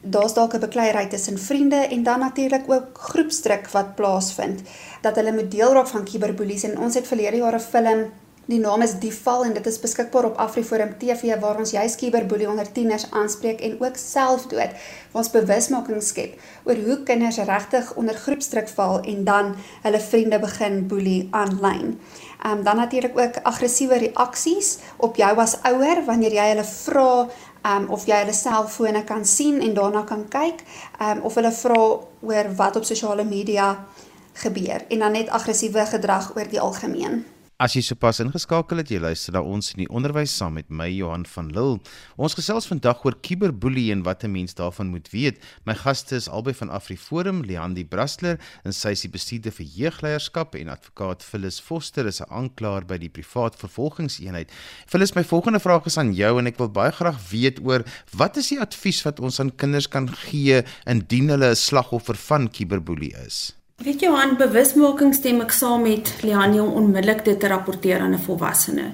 daar's 0.00 0.34
dalk 0.34 0.54
'n 0.54 0.60
bekleierery 0.60 1.06
tussen 1.08 1.38
vriende 1.38 1.76
en 1.76 2.02
dan 2.02 2.18
natuurlik 2.18 2.70
ook 2.70 2.98
groepsdruk 2.98 3.68
wat 3.68 3.94
plaasvind 3.94 4.60
dat 5.00 5.16
hulle 5.16 5.32
moet 5.32 5.50
deel 5.50 5.72
raak 5.72 5.86
van 5.86 6.04
kiberboelies 6.04 6.62
en 6.62 6.78
ons 6.78 6.94
het 6.94 7.06
verlede 7.06 7.36
jaar 7.36 7.54
'n 7.54 7.60
film 7.60 8.10
die 8.48 8.58
naam 8.58 8.82
is 8.82 8.94
Die 9.00 9.12
Val 9.12 9.44
en 9.44 9.52
dit 9.52 9.66
is 9.66 9.80
beskikbaar 9.80 10.24
op 10.24 10.36
AfriForum 10.36 10.94
TV 10.98 11.36
waar 11.40 11.58
ons 11.58 11.70
juis 11.70 11.96
kiberboelie 12.00 12.48
onder 12.48 12.72
tieners 12.72 13.10
aanspreek 13.10 13.60
en 13.60 13.80
ook 13.80 13.96
selfdood 13.96 14.72
waar 15.12 15.22
ons 15.22 15.30
bewusmaking 15.30 16.02
skep 16.02 16.40
oor 16.64 16.80
hoe 16.86 17.02
kinders 17.02 17.36
regtig 17.36 17.94
onder 17.94 18.14
groepsdruk 18.14 18.68
val 18.68 19.00
en 19.00 19.24
dan 19.24 19.54
hulle 19.82 20.00
vriende 20.00 20.38
begin 20.38 20.86
boelie 20.86 21.28
aanlyn. 21.30 22.00
Ehm 22.38 22.58
um, 22.58 22.62
dan 22.62 22.76
natuurlik 22.76 23.18
ook 23.18 23.36
aggressiewe 23.42 23.98
reaksies 23.98 24.78
op 24.96 25.16
jou 25.16 25.38
as 25.38 25.56
ouer 25.62 26.04
wanneer 26.06 26.32
jy 26.32 26.48
hulle 26.48 26.64
vra 26.64 27.28
um, 27.66 27.88
of 27.88 28.06
jy 28.06 28.20
hulle 28.22 28.32
selfone 28.32 29.04
kan 29.04 29.24
sien 29.24 29.60
en 29.60 29.74
daarna 29.74 30.04
kan 30.06 30.28
kyk 30.28 30.62
um, 31.02 31.20
of 31.22 31.34
hulle 31.34 31.52
vra 31.52 31.80
oor 32.20 32.52
wat 32.56 32.76
op 32.76 32.84
sosiale 32.84 33.24
media 33.24 33.72
gebeur 34.32 34.84
en 34.88 34.98
dan 34.98 35.12
net 35.12 35.28
aggressiewe 35.28 35.86
gedrag 35.86 36.30
oor 36.36 36.46
die 36.50 36.60
algemeen. 36.60 37.24
As 37.58 37.72
jy 37.74 37.80
sopas 37.82 38.20
ingeskakel 38.22 38.78
het, 38.78 38.90
jy 38.94 39.00
luister 39.02 39.34
na 39.34 39.40
ons 39.42 39.72
in 39.72 39.80
die 39.80 39.88
onderwys 39.90 40.30
saam 40.30 40.52
met 40.54 40.68
my 40.70 40.84
Johan 40.92 41.24
van 41.26 41.48
Lille. 41.50 41.80
Ons 42.14 42.36
gesels 42.38 42.68
vandag 42.70 43.00
oor 43.02 43.16
kiberboelie 43.18 43.88
en 43.90 44.04
wat 44.06 44.22
'n 44.22 44.30
mens 44.30 44.54
daarvan 44.54 44.92
moet 44.94 45.10
weet. 45.10 45.42
My 45.66 45.74
gaste 45.74 46.14
is 46.14 46.28
albei 46.28 46.54
van 46.54 46.70
AfriForum, 46.70 47.42
Leandi 47.42 47.84
Brastler, 47.84 48.38
en 48.62 48.72
sy 48.72 48.90
is 48.94 49.02
die 49.02 49.10
bestuurder 49.10 49.50
vir 49.50 49.66
jeugleierskap 49.66 50.54
en 50.54 50.68
advokaat 50.68 51.24
Phyllis 51.24 51.58
Foster 51.58 52.06
is 52.06 52.20
'n 52.20 52.30
aanklaer 52.30 52.86
by 52.86 52.96
die 52.96 53.10
privaat 53.10 53.56
vervolgingseenheid. 53.56 54.52
Phyllis, 54.86 55.16
my 55.16 55.24
volgende 55.24 55.58
vraag 55.58 55.86
is 55.86 55.98
aan 55.98 56.14
jou 56.14 56.38
en 56.38 56.46
ek 56.46 56.58
wil 56.58 56.68
baie 56.68 56.92
graag 56.92 57.18
weet 57.30 57.58
oor 57.66 57.82
wat 58.14 58.36
is 58.36 58.50
die 58.50 58.60
advies 58.60 59.02
wat 59.02 59.18
ons 59.18 59.40
aan 59.40 59.56
kinders 59.56 59.88
kan 59.88 60.06
gee 60.06 60.62
indien 60.86 61.28
hulle 61.28 61.50
'n 61.50 61.56
slagoffer 61.56 62.14
van 62.14 62.48
kiberboelie 62.48 63.16
is? 63.26 63.58
Weet 63.78 64.00
jy 64.02 64.08
aan 64.10 64.32
bewusmaking 64.34 65.12
stem 65.14 65.36
ek 65.44 65.52
saam 65.54 65.84
met 65.86 66.08
Liani 66.26 66.58
om 66.58 66.72
onmiddellik 66.80 67.20
dit 67.28 67.36
te 67.38 67.46
rapporteer 67.46 68.00
aan 68.02 68.16
'n 68.16 68.24
volwassene. 68.24 68.86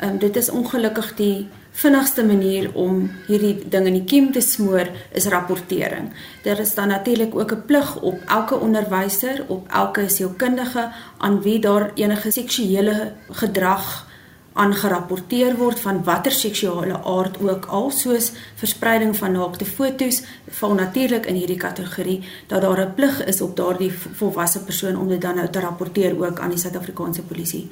Ehm 0.00 0.10
um, 0.10 0.18
dit 0.18 0.36
is 0.36 0.48
ongelukkig 0.50 1.14
die 1.14 1.46
vinnigste 1.70 2.24
manier 2.24 2.66
om 2.74 3.10
hierdie 3.28 3.68
ding 3.68 3.86
in 3.86 3.92
die 3.92 4.04
kiem 4.04 4.32
te 4.32 4.40
smoor 4.40 4.90
is 5.12 5.26
rapportering. 5.26 6.10
Daar 6.42 6.58
is 6.58 6.74
dan 6.74 6.88
natuurlik 6.88 7.34
ook 7.34 7.52
'n 7.52 7.62
plig 7.66 8.00
op 8.00 8.18
elke 8.26 8.58
onderwyser, 8.58 9.44
op 9.46 9.68
elke 9.68 10.08
sielkundige 10.08 10.90
aan 11.18 11.42
wie 11.42 11.58
daar 11.58 11.90
enige 11.94 12.30
seksuele 12.30 13.12
gedrag 13.30 14.06
aangerapporteer 14.54 15.56
word 15.58 15.80
van 15.82 16.02
watter 16.06 16.32
seksuele 16.32 17.00
aard 17.02 17.40
ook 17.42 17.66
al 17.66 17.90
soos 17.90 18.30
verspreiding 18.60 19.16
van 19.16 19.34
naakte 19.34 19.66
fotos 19.66 20.20
val 20.60 20.74
natuurlik 20.78 21.26
in 21.26 21.34
hierdie 21.40 21.58
kategorie 21.58 22.20
dat 22.46 22.62
daar 22.62 22.86
'n 22.86 22.94
plig 22.94 23.24
is 23.24 23.40
op 23.40 23.56
daardie 23.56 23.92
volwasse 23.92 24.64
persoon 24.64 24.96
om 24.96 25.08
dit 25.08 25.20
dan 25.20 25.34
nou 25.34 25.48
te 25.50 25.60
rapporteer 25.60 26.26
ook 26.26 26.38
aan 26.38 26.50
die 26.50 26.58
Suid-Afrikaanse 26.58 27.22
polisie 27.22 27.68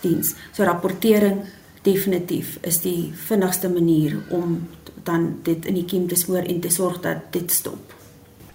diens. 0.00 0.34
So 0.52 0.62
rapportering 0.62 1.44
definitief 1.82 2.58
is 2.60 2.80
die 2.80 3.12
vinnigste 3.14 3.68
manier 3.68 4.18
om 4.28 4.68
dan 5.02 5.38
dit 5.42 5.66
in 5.66 5.74
die 5.74 5.84
kiem 5.84 6.08
te 6.08 6.14
smoor 6.14 6.42
en 6.42 6.60
te 6.60 6.70
sorg 6.70 7.00
dat 7.00 7.16
dit 7.30 7.52
stop. 7.52 7.95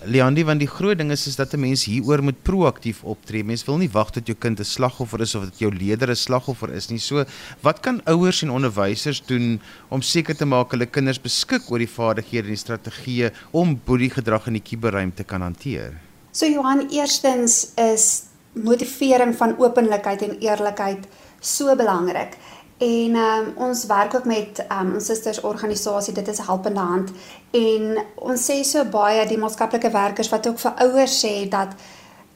Leandi, 0.02 0.42
want 0.42 0.58
die 0.58 0.70
groot 0.70 0.98
ding 0.98 1.12
is 1.14 1.28
is 1.30 1.36
dat 1.38 1.54
'n 1.54 1.60
mens 1.60 1.84
hieroor 1.86 2.24
moet 2.24 2.42
proaktief 2.42 3.04
optree. 3.04 3.44
Mens 3.44 3.66
wil 3.66 3.78
nie 3.78 3.90
wag 3.90 4.10
tot 4.10 4.26
jou 4.26 4.36
kind 4.38 4.60
'n 4.60 4.64
slagoffer 4.64 5.22
is 5.22 5.36
of 5.36 5.44
dat 5.44 5.60
jou 5.60 5.72
leerder 5.72 6.10
'n 6.10 6.16
slagoffer 6.16 6.74
is 6.74 6.90
nie. 6.90 6.98
So, 6.98 7.26
wat 7.62 7.80
kan 7.82 8.02
ouers 8.06 8.42
en 8.42 8.50
onderwysers 8.50 9.22
doen 9.26 9.62
om 9.90 10.02
seker 10.02 10.36
te 10.36 10.46
maak 10.46 10.72
hulle 10.72 10.86
kinders 10.86 11.22
beskik 11.22 11.70
oor 11.70 11.78
die 11.78 11.88
vaardighede 11.88 12.48
en 12.48 12.56
die 12.56 12.66
strategieë 12.66 13.32
om 13.52 13.80
boeliegedrag 13.86 14.48
in 14.48 14.54
die 14.54 14.64
kuberruimte 14.70 15.24
kan 15.24 15.42
hanteer? 15.42 15.94
So 16.32 16.46
Johan, 16.46 16.90
eerstens 16.90 17.74
is 17.76 18.24
motivering 18.54 19.36
van 19.36 19.58
openlikheid 19.60 20.22
en 20.22 20.40
eerlikheid 20.40 21.06
so 21.40 21.76
belangrik. 21.76 22.38
En 22.82 23.16
um, 23.16 23.54
ons 23.56 23.86
werk 23.86 24.16
ook 24.16 24.26
met 24.26 24.64
um, 24.72 24.94
ons 24.98 25.06
susters 25.06 25.42
organisasie, 25.46 26.14
dit 26.14 26.28
is 26.28 26.40
Helpende 26.48 26.80
Hand. 26.80 27.12
En 27.54 28.00
ons 28.16 28.46
sê 28.50 28.64
so 28.66 28.82
baie 28.90 29.28
die 29.30 29.38
maatskaplike 29.38 29.92
werkers 29.94 30.32
wat 30.34 30.48
ook 30.50 30.58
vir 30.64 30.80
ouers 30.88 31.20
sê 31.22 31.34
dat 31.50 31.76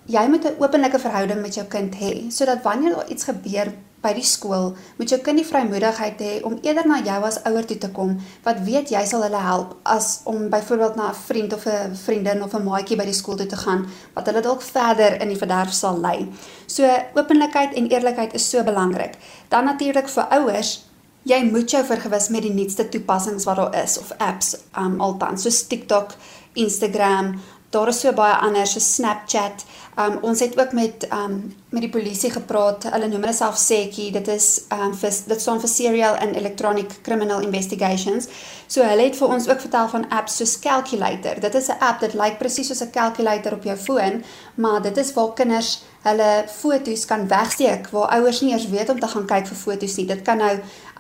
jy 0.06 0.28
moet 0.30 0.46
'n 0.46 0.62
openlike 0.62 1.00
verhouding 1.02 1.42
met 1.42 1.56
jou 1.56 1.66
kind 1.66 1.96
hê 1.96 2.30
sodat 2.30 2.62
wanneer 2.62 2.96
daar 2.96 3.10
iets 3.10 3.24
gebeur 3.24 3.74
by 4.06 4.14
die 4.14 4.26
skool, 4.26 4.72
moet 5.00 5.12
jou 5.12 5.20
kind 5.26 5.42
die 5.42 5.48
vrymoedigheid 5.48 6.22
hê 6.22 6.34
om 6.48 6.60
eerder 6.62 6.88
na 6.88 7.02
jou 7.06 7.18
as 7.28 7.42
ouer 7.50 7.66
toe 7.66 7.80
te 7.82 7.90
kom 7.98 8.16
wat 8.46 8.62
weet 8.68 8.94
jy 8.94 9.04
sal 9.10 9.26
hulle 9.26 9.42
help 9.42 9.76
as 9.98 10.22
om 10.30 10.48
byvoorbeeld 10.54 10.96
na 11.02 11.10
'n 11.10 11.22
vriend 11.28 11.54
of 11.58 11.66
'n 11.66 11.96
vriendin 12.06 12.44
of 12.44 12.54
'n 12.54 12.64
maatjie 12.64 12.98
by 12.98 13.06
die 13.06 13.20
skool 13.22 13.38
toe 13.38 13.48
te 13.48 13.58
gaan 13.66 13.86
wat 14.16 14.26
hulle 14.28 14.42
dalk 14.42 14.62
verder 14.62 15.22
in 15.22 15.30
die 15.30 15.42
verderf 15.44 15.74
sal 15.74 16.00
lei. 16.00 16.30
So 16.68 16.84
openlikheid 17.16 17.74
en 17.74 17.90
eerlikheid 17.90 18.34
is 18.34 18.50
so 18.50 18.64
belangrik. 18.64 19.18
Dan 19.50 19.66
natuurlik 19.66 20.08
vir 20.08 20.28
ouers 20.30 20.86
Jy 21.26 21.40
moet 21.50 21.72
jou 21.72 21.80
vergewis 21.82 22.28
met 22.30 22.44
die 22.46 22.54
nuutste 22.54 22.84
toepassings 22.86 23.48
wat 23.50 23.58
daar 23.58 23.84
is 23.84 23.98
of 23.98 24.12
apps 24.22 24.52
um 24.78 25.00
althans 25.02 25.42
so 25.42 25.50
TikTok, 25.70 26.14
Instagram, 26.54 27.40
daar 27.70 27.88
is 27.88 28.00
so 28.00 28.14
baie 28.14 28.36
ander 28.36 28.68
so 28.68 28.80
Snapchat. 28.80 29.66
Um 29.98 30.18
ons 30.28 30.40
het 30.40 30.58
ook 30.60 30.72
met 30.72 31.08
um 31.12 31.56
met 31.70 31.82
die 31.82 31.92
polisie 31.92 32.32
gepraat. 32.32 32.84
Hulle 32.92 33.08
noem 33.08 33.22
hulle 33.24 33.36
self 33.36 33.58
Sekkie. 33.58 34.12
Dit 34.12 34.28
is 34.28 34.66
um 34.72 34.94
vir 34.96 35.12
dit 35.28 35.42
staan 35.42 35.60
vir 35.60 35.72
Serial 35.72 36.18
and 36.24 36.36
Electronic 36.36 37.02
Criminal 37.04 37.44
Investigations. 37.48 38.28
So 38.68 38.84
hulle 38.84 39.08
het 39.08 39.16
vir 39.16 39.28
ons 39.28 39.48
ook 39.50 39.62
vertel 39.62 39.88
van 39.94 40.08
apps 40.10 40.38
soos 40.42 40.60
Calculator. 40.60 41.40
Dit 41.40 41.56
is 41.56 41.70
'n 41.70 41.80
app 41.80 42.02
wat 42.02 42.14
lyk 42.14 42.38
presies 42.40 42.68
soos 42.68 42.82
'n 42.82 42.92
calculator 42.92 43.54
op 43.54 43.64
jou 43.64 43.78
foon, 43.78 44.24
maar 44.56 44.82
dit 44.82 44.98
is 44.98 45.14
waar 45.14 45.34
kinders 45.34 45.84
hulle 46.06 46.46
foto's 46.48 47.06
kan 47.10 47.28
wegsteek 47.28 47.90
waar 47.90 48.12
ouers 48.20 48.42
nie 48.42 48.52
eers 48.54 48.68
weet 48.70 48.90
om 48.94 49.00
te 49.00 49.08
gaan 49.10 49.26
kyk 49.26 49.48
vir 49.50 49.58
foto's 49.58 49.96
nie. 49.98 50.06
Dit 50.10 50.22
kan 50.28 50.38
nou 50.38 50.54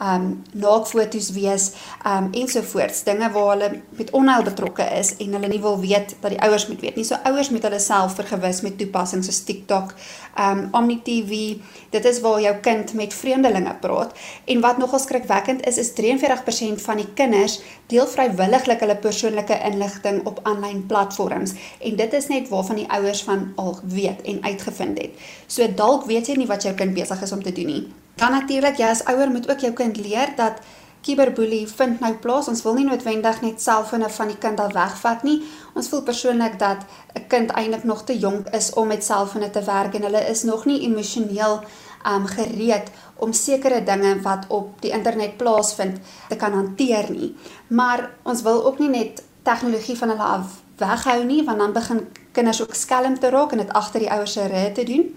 um 0.05 0.23
naakfoto's 0.59 1.29
wees 1.35 1.69
um 2.09 2.31
ensovoorts 2.35 3.03
dinge 3.07 3.29
waar 3.31 3.51
hulle 3.53 3.69
met 3.99 4.11
onheil 4.17 4.43
betrokke 4.43 4.87
is 4.97 5.13
en 5.23 5.37
hulle 5.37 5.51
nie 5.51 5.61
wil 5.61 5.77
weet 5.79 6.15
dat 6.23 6.33
die 6.33 6.41
ouers 6.41 6.67
moet 6.67 6.81
weet 6.81 6.97
nie. 6.97 7.05
So 7.07 7.19
ouers 7.29 7.51
moet 7.53 7.67
hulle 7.67 7.79
self 7.79 8.17
vergewis 8.17 8.63
met 8.65 8.79
toepassings 8.81 9.29
soos 9.29 9.43
TikTok, 9.47 9.93
um 10.41 10.65
Omni 10.75 10.97
TV. 11.05 11.61
Dit 11.93 12.09
is 12.09 12.19
waar 12.25 12.41
jou 12.41 12.55
kind 12.65 12.93
met 12.97 13.13
vreemdelinge 13.13 13.77
praat 13.81 14.17
en 14.51 14.65
wat 14.65 14.81
nogal 14.81 14.99
skrikwekkend 14.99 15.63
is 15.69 15.77
is 15.77 15.93
43% 15.95 16.81
van 16.81 16.99
die 16.99 17.11
kinders 17.13 17.59
deel 17.93 18.07
vrywilliglik 18.09 18.81
hulle 18.81 18.97
persoonlike 18.97 19.61
inligting 19.69 20.23
op 20.25 20.41
aanlyn 20.49 20.85
platforms 20.89 21.53
en 21.79 21.95
dit 21.95 22.13
is 22.13 22.27
net 22.27 22.49
waarvan 22.49 22.81
die 22.81 22.89
ouers 22.89 23.21
van 23.23 23.44
al 23.55 23.79
weet 23.83 24.21
en 24.21 24.43
uitgevind 24.43 24.97
het. 24.97 25.11
So 25.47 25.67
dalk 25.75 26.05
weet 26.05 26.27
jy 26.27 26.35
nie 26.37 26.47
wat 26.47 26.63
jou 26.63 26.73
kind 26.73 26.93
besig 26.93 27.21
is 27.21 27.31
om 27.31 27.43
te 27.43 27.51
doen 27.51 27.65
nie. 27.65 27.83
Dan 28.15 28.31
natuurlik 28.31 28.77
jy 28.79 28.89
as 28.89 29.03
ouer 29.11 29.31
moet 29.31 29.49
ook 29.49 29.59
jou 29.59 29.73
kind 29.73 29.97
leer 29.97 30.33
dat 30.35 30.61
kiberboelie 31.05 31.67
vind 31.69 31.99
nou 32.01 32.13
plaas. 32.21 32.47
Ons 32.49 32.63
wil 32.65 32.79
nie 32.79 32.87
noodwendig 32.87 33.41
net 33.43 33.61
selfone 33.61 34.09
van 34.09 34.31
die 34.31 34.37
kind 34.41 34.59
al 34.59 34.73
wegvat 34.73 35.23
nie. 35.27 35.41
Ons 35.77 35.89
voel 35.91 36.01
persoonlik 36.07 36.57
dat 36.59 36.85
'n 37.13 37.27
kind 37.27 37.51
eintlik 37.51 37.83
nog 37.83 38.03
te 38.03 38.17
jonk 38.17 38.47
is 38.49 38.73
om 38.73 38.87
met 38.87 39.03
selfone 39.03 39.49
te 39.49 39.63
werk 39.63 39.93
en 39.93 40.01
hulle 40.01 40.29
is 40.29 40.43
nog 40.43 40.65
nie 40.65 40.81
emosioneel 40.81 41.63
um 42.05 42.25
gereed 42.25 42.89
om 43.15 43.33
sekere 43.33 43.83
dinge 43.83 44.21
wat 44.21 44.45
op 44.47 44.81
die 44.81 44.91
internet 44.91 45.37
plaasvind 45.37 45.99
te 46.29 46.35
kan 46.35 46.53
hanteer 46.53 47.11
nie. 47.11 47.35
Maar 47.67 48.09
ons 48.23 48.41
wil 48.41 48.65
ook 48.65 48.79
nie 48.79 48.89
net 48.89 49.23
tegnologie 49.43 49.97
van 49.97 50.09
hulle 50.09 50.23
af 50.23 50.64
weghou 50.77 51.23
nie 51.23 51.43
want 51.43 51.57
dan 51.59 51.73
begin 51.73 52.07
kinders 52.31 52.61
ook 52.61 52.73
skelm 52.75 53.19
te 53.19 53.29
raak 53.29 53.51
en 53.51 53.63
dit 53.63 53.73
agter 53.73 53.99
die 53.99 54.11
ouers 54.11 54.31
se 54.31 54.47
rug 54.47 54.71
te 54.73 54.83
doen. 54.83 55.07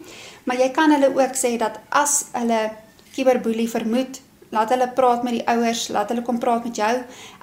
Maar 0.45 0.57
jy 0.63 0.71
kan 0.71 0.91
hulle 0.95 1.11
ook 1.13 1.35
sê 1.37 1.57
dat 1.59 1.81
as 1.89 2.25
hulle 2.33 2.71
kiberboelie 3.13 3.69
vermoed, 3.69 4.21
laat 4.55 4.71
hulle 4.73 4.89
praat 4.97 5.25
met 5.27 5.35
die 5.37 5.45
ouers, 5.51 5.89
laat 5.93 6.09
hulle 6.09 6.23
kom 6.25 6.39
praat 6.39 6.65
met 6.65 6.77
jou. 6.77 6.93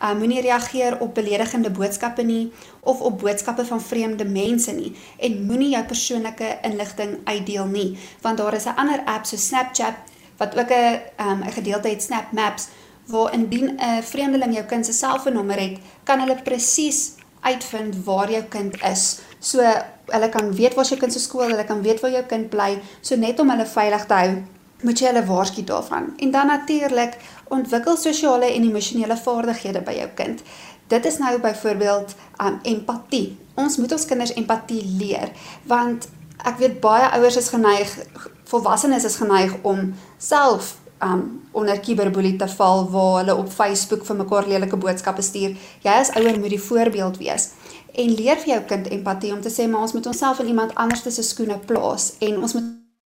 Uh 0.02 0.14
moenie 0.18 0.42
reageer 0.42 0.98
op 1.04 1.14
beledigende 1.14 1.70
boodskappe 1.72 2.24
nie 2.24 2.52
of 2.80 3.02
op 3.02 3.20
boodskappe 3.20 3.66
van 3.66 3.82
vreemde 3.82 4.26
mense 4.26 4.72
nie 4.72 4.96
en 5.18 5.46
moenie 5.46 5.74
jou 5.76 5.84
persoonlike 5.84 6.58
inligting 6.64 7.20
uitdeel 7.24 7.66
nie, 7.66 7.98
want 8.22 8.38
daar 8.38 8.54
is 8.54 8.66
'n 8.66 8.78
ander 8.78 9.04
app 9.06 9.26
so 9.26 9.38
Snapchat 9.38 9.94
wat 10.38 10.58
ook 10.58 10.70
'n 10.70 11.00
um 11.20 11.44
'n 11.44 11.52
gedeelte 11.52 11.88
het 11.88 12.04
Snap 12.04 12.32
Maps 12.32 12.68
waar 13.06 13.34
indien 13.34 13.78
'n 13.78 14.04
vreemdeling 14.04 14.54
jou 14.54 14.66
kind 14.66 14.86
se 14.86 14.94
selfoonnommer 14.94 15.60
het, 15.60 15.78
kan 16.04 16.20
hulle 16.20 16.42
presies 16.44 17.12
uitvind 17.46 18.02
waar 18.06 18.32
jou 18.32 18.44
kind 18.50 18.76
is. 18.90 19.06
So 19.40 19.64
hulle 20.12 20.30
kan 20.34 20.52
weet 20.58 20.76
waar 20.78 20.90
jou 20.90 21.00
kind 21.00 21.14
se 21.14 21.22
skool, 21.22 21.50
hulle 21.50 21.66
kan 21.66 21.82
weet 21.86 22.02
waar 22.04 22.14
jou 22.14 22.26
kind 22.30 22.50
bly, 22.50 22.76
so 23.02 23.18
net 23.18 23.40
om 23.40 23.50
hulle 23.54 23.66
veilig 23.70 24.06
te 24.10 24.22
hou 24.22 24.36
moet 24.86 25.00
jy 25.00 25.08
hulle 25.10 25.24
waarsku 25.26 25.64
daarvan. 25.66 26.12
En 26.22 26.32
dan 26.32 26.48
natuurlik 26.52 27.18
ontwikkel 27.54 27.98
sosiale 27.98 28.52
en 28.54 28.68
emosionele 28.68 29.18
vaardighede 29.18 29.82
by 29.82 29.96
jou 29.98 30.10
kind. 30.20 30.44
Dit 30.92 31.06
is 31.06 31.18
nou 31.18 31.40
byvoorbeeld 31.42 32.16
um 32.44 32.60
empatie. 32.64 33.38
Ons 33.56 33.78
moet 33.78 33.92
ons 33.92 34.06
kinders 34.06 34.34
empatie 34.36 34.84
leer 35.00 35.32
want 35.66 36.10
ek 36.46 36.60
weet 36.62 36.80
baie 36.84 37.08
ouers 37.18 37.38
is 37.40 37.50
geneig 37.50 37.90
volwassenes 38.46 39.08
is 39.08 39.16
geneig 39.18 39.56
om 39.64 39.94
self 40.22 40.76
um 41.04 41.42
onder 41.52 41.80
kiberboelie 41.80 42.36
te 42.40 42.48
val 42.48 42.90
waar 42.90 43.18
hulle 43.20 43.36
op 43.36 43.50
Facebook 43.52 44.06
vir 44.06 44.16
mekaar 44.16 44.48
lelike 44.48 44.78
boodskappe 44.78 45.22
stuur. 45.22 45.56
Jy 45.84 45.92
as 45.92 46.14
ouer 46.16 46.40
moet 46.40 46.56
die 46.56 46.62
voorbeeld 46.62 47.18
wees 47.18 47.52
en 47.96 48.16
leer 48.16 48.40
vir 48.44 48.52
jou 48.54 48.62
kind 48.70 48.88
empatie 48.92 49.34
om 49.34 49.42
te 49.42 49.52
sê 49.52 49.68
maar 49.72 49.86
ons 49.88 49.94
moet 49.96 50.08
onsself 50.12 50.40
in 50.44 50.52
iemand 50.52 50.76
anders 50.76 51.04
se 51.04 51.24
skoene 51.24 51.58
plaas 51.68 52.14
en 52.20 52.42
ons 52.42 52.54
moet 52.58 52.74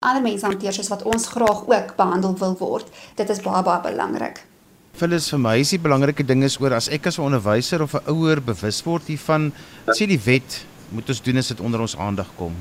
ander 0.07 0.23
mense 0.23 0.47
hanteer 0.47 0.73
soos 0.73 0.91
wat 0.93 1.03
ons 1.03 1.27
graag 1.27 1.65
ook 1.67 1.97
behandel 1.97 2.37
wil 2.39 2.55
word. 2.61 2.87
Dit 3.19 3.31
is 3.31 3.43
baie 3.43 3.63
baie 3.67 3.83
belangrik. 3.83 4.45
Phyllis 4.99 5.29
vir 5.31 5.43
my 5.43 5.57
is 5.63 5.75
die 5.75 5.83
belangrike 5.83 6.27
ding 6.27 6.45
is 6.47 6.59
oor 6.63 6.75
as 6.75 6.89
ek 6.89 7.07
as 7.07 7.19
'n 7.19 7.27
onderwyser 7.27 7.83
of 7.83 7.95
'n 7.95 8.07
ouer 8.07 8.41
bewus 8.41 8.83
word 8.85 9.07
hiervan, 9.07 9.53
sê 9.87 10.07
die 10.07 10.21
wet 10.25 10.65
moet 10.91 11.09
ons 11.09 11.21
doen 11.21 11.37
as 11.37 11.49
dit 11.49 11.61
onder 11.61 11.81
ons 11.81 11.97
aandag 11.97 12.29
kom. 12.37 12.55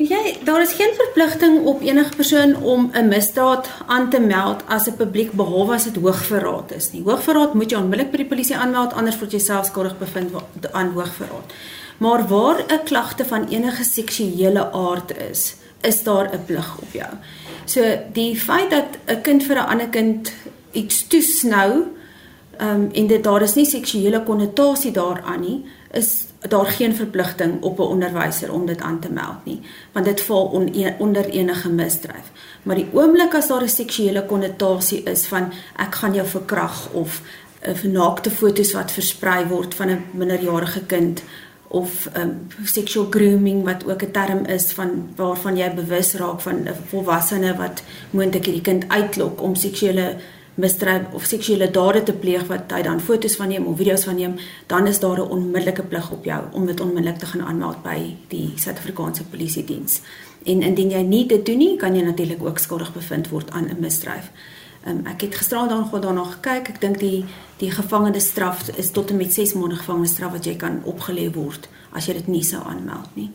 Jy, 0.00 0.38
daar 0.44 0.62
is 0.62 0.72
geen 0.72 0.94
verpligting 0.96 1.64
op 1.68 1.82
enige 1.84 2.16
persoon 2.16 2.56
om 2.56 2.90
'n 2.92 3.08
misdaad 3.08 3.68
aan 3.86 4.10
te 4.10 4.20
meld 4.20 4.62
as 4.66 4.86
'n 4.86 4.96
publiek 4.96 5.32
behalwe 5.32 5.74
as 5.74 5.84
dit 5.84 5.96
hoogverraad 5.96 6.72
is 6.72 6.92
nie. 6.92 7.02
Hoogverraad 7.02 7.54
moet 7.54 7.70
jy 7.70 7.76
onmiddellik 7.76 8.10
by 8.10 8.16
die 8.16 8.26
polisie 8.26 8.56
aanmeld 8.56 8.92
anders 8.92 9.18
word 9.18 9.32
jy 9.32 9.38
self 9.38 9.66
skuldig 9.66 9.98
bevind 9.98 10.30
aan 10.72 10.92
hoogverraad. 10.92 11.52
Maar 11.98 12.28
waar 12.28 12.64
'n 12.68 12.84
klagte 12.84 13.24
van 13.24 13.48
enige 13.48 13.84
seksuele 13.84 14.72
aard 14.72 15.12
is, 15.30 15.54
is 15.80 16.02
daar 16.02 16.30
'n 16.32 16.44
plig 16.44 16.78
op 16.78 16.92
jou. 16.92 17.12
So 17.64 17.98
die 18.12 18.40
feit 18.40 18.70
dat 18.70 18.98
'n 19.06 19.20
kind 19.20 19.42
vir 19.42 19.56
'n 19.56 19.66
ander 19.66 19.88
kind 19.88 20.32
iets 20.72 21.06
toesnou, 21.06 21.84
ehm 22.56 22.68
um, 22.68 22.90
en 22.92 23.06
dit 23.06 23.24
daar 23.24 23.42
is 23.42 23.54
nie 23.54 23.66
seksuele 23.66 24.22
konnotasie 24.22 24.92
daaraan 24.92 25.40
nie, 25.40 25.64
is 25.90 26.29
daar 26.48 26.66
geen 26.66 26.94
verpligting 26.94 27.62
op 27.62 27.78
'n 27.78 27.82
onderwyser 27.82 28.52
om 28.52 28.66
dit 28.66 28.80
aan 28.80 29.00
te 29.00 29.12
meld 29.12 29.44
nie, 29.44 29.60
want 29.92 30.06
dit 30.06 30.20
val 30.20 30.44
on, 30.44 30.74
onder 30.98 31.24
enige 31.24 31.68
misdryf. 31.68 32.30
Maar 32.62 32.76
die 32.76 32.88
oomblik 32.92 33.34
as 33.34 33.48
daar 33.48 33.62
'n 33.62 33.68
seksuele 33.68 34.26
konnotasie 34.26 35.02
is 35.02 35.26
van 35.26 35.52
ek 35.76 35.94
gaan 35.94 36.14
jou 36.14 36.26
verkrag 36.26 36.88
of 36.92 37.22
'n 37.60 37.74
vernaakte 37.74 38.30
foto's 38.30 38.72
wat 38.72 38.92
versprei 38.92 39.46
word 39.46 39.74
van 39.74 39.90
'n 39.90 40.04
minderjarige 40.10 40.86
kind 40.86 41.22
of 41.68 42.08
um 42.16 42.46
sexual 42.64 43.06
grooming 43.10 43.64
wat 43.64 43.86
ook 43.86 44.02
'n 44.02 44.10
term 44.10 44.44
is 44.44 44.72
van 44.72 45.08
waarvan 45.16 45.56
jy 45.56 45.74
bewus 45.74 46.14
raak 46.14 46.40
van 46.40 46.54
'n 46.54 46.74
volwassene 46.86 47.56
wat 47.56 47.82
moontlik 48.10 48.44
hierdie 48.44 48.62
kind 48.62 48.84
uitlok 48.88 49.42
om 49.42 49.54
seksuele 49.54 50.16
misdryf 50.60 51.14
of 51.16 51.24
seksuele 51.24 51.70
dade 51.70 52.02
te 52.02 52.12
pleeg 52.12 52.46
wat 52.48 52.72
hy 52.74 52.82
dan 52.86 53.00
foto's 53.00 53.36
van 53.40 53.48
neem 53.48 53.66
of 53.66 53.78
video's 53.80 54.04
van 54.08 54.16
neem, 54.20 54.36
dan 54.66 54.86
is 54.86 55.00
daar 55.00 55.18
'n 55.18 55.30
onmiddellike 55.36 55.82
plig 55.82 56.10
op 56.10 56.24
jou 56.24 56.42
om 56.52 56.66
dit 56.66 56.80
onmiddellik 56.80 57.18
te 57.18 57.26
gaan 57.26 57.42
aanmeld 57.42 57.82
by 57.82 58.16
die 58.28 58.52
Suid-Afrikaanse 58.56 59.24
Polisie 59.24 59.64
Diens. 59.64 60.00
En 60.44 60.62
indien 60.62 60.90
jy 60.90 61.02
nie 61.02 61.26
dit 61.26 61.46
doen 61.46 61.58
nie, 61.58 61.76
kan 61.76 61.94
jy 61.94 62.02
natuurlik 62.02 62.42
ook 62.42 62.58
skuldig 62.58 62.92
bevind 62.92 63.28
word 63.28 63.50
aan 63.50 63.68
'n 63.68 63.80
misdryf. 63.80 64.30
Um, 64.88 65.02
ek 65.04 65.26
het 65.26 65.34
gisteraand 65.36 65.68
dan 65.68 65.88
gou 65.90 66.00
daarna 66.00 66.24
gekyk. 66.24 66.68
Ek 66.72 66.80
dink 66.80 67.00
die 67.02 67.24
die 67.60 67.68
gevangenisstraf 67.68 68.70
is 68.80 68.88
tot 68.96 69.10
en 69.12 69.18
met 69.20 69.34
6 69.36 69.52
maande 69.60 69.76
gevangenisstraf 69.76 70.32
wat 70.32 70.46
jy 70.48 70.54
kan 70.56 70.78
opgelê 70.88 71.26
word 71.34 71.68
as 71.92 72.06
jy 72.08 72.14
dit 72.16 72.28
nie 72.32 72.44
sou 72.46 72.62
aanmeld 72.64 73.10
nie. 73.18 73.26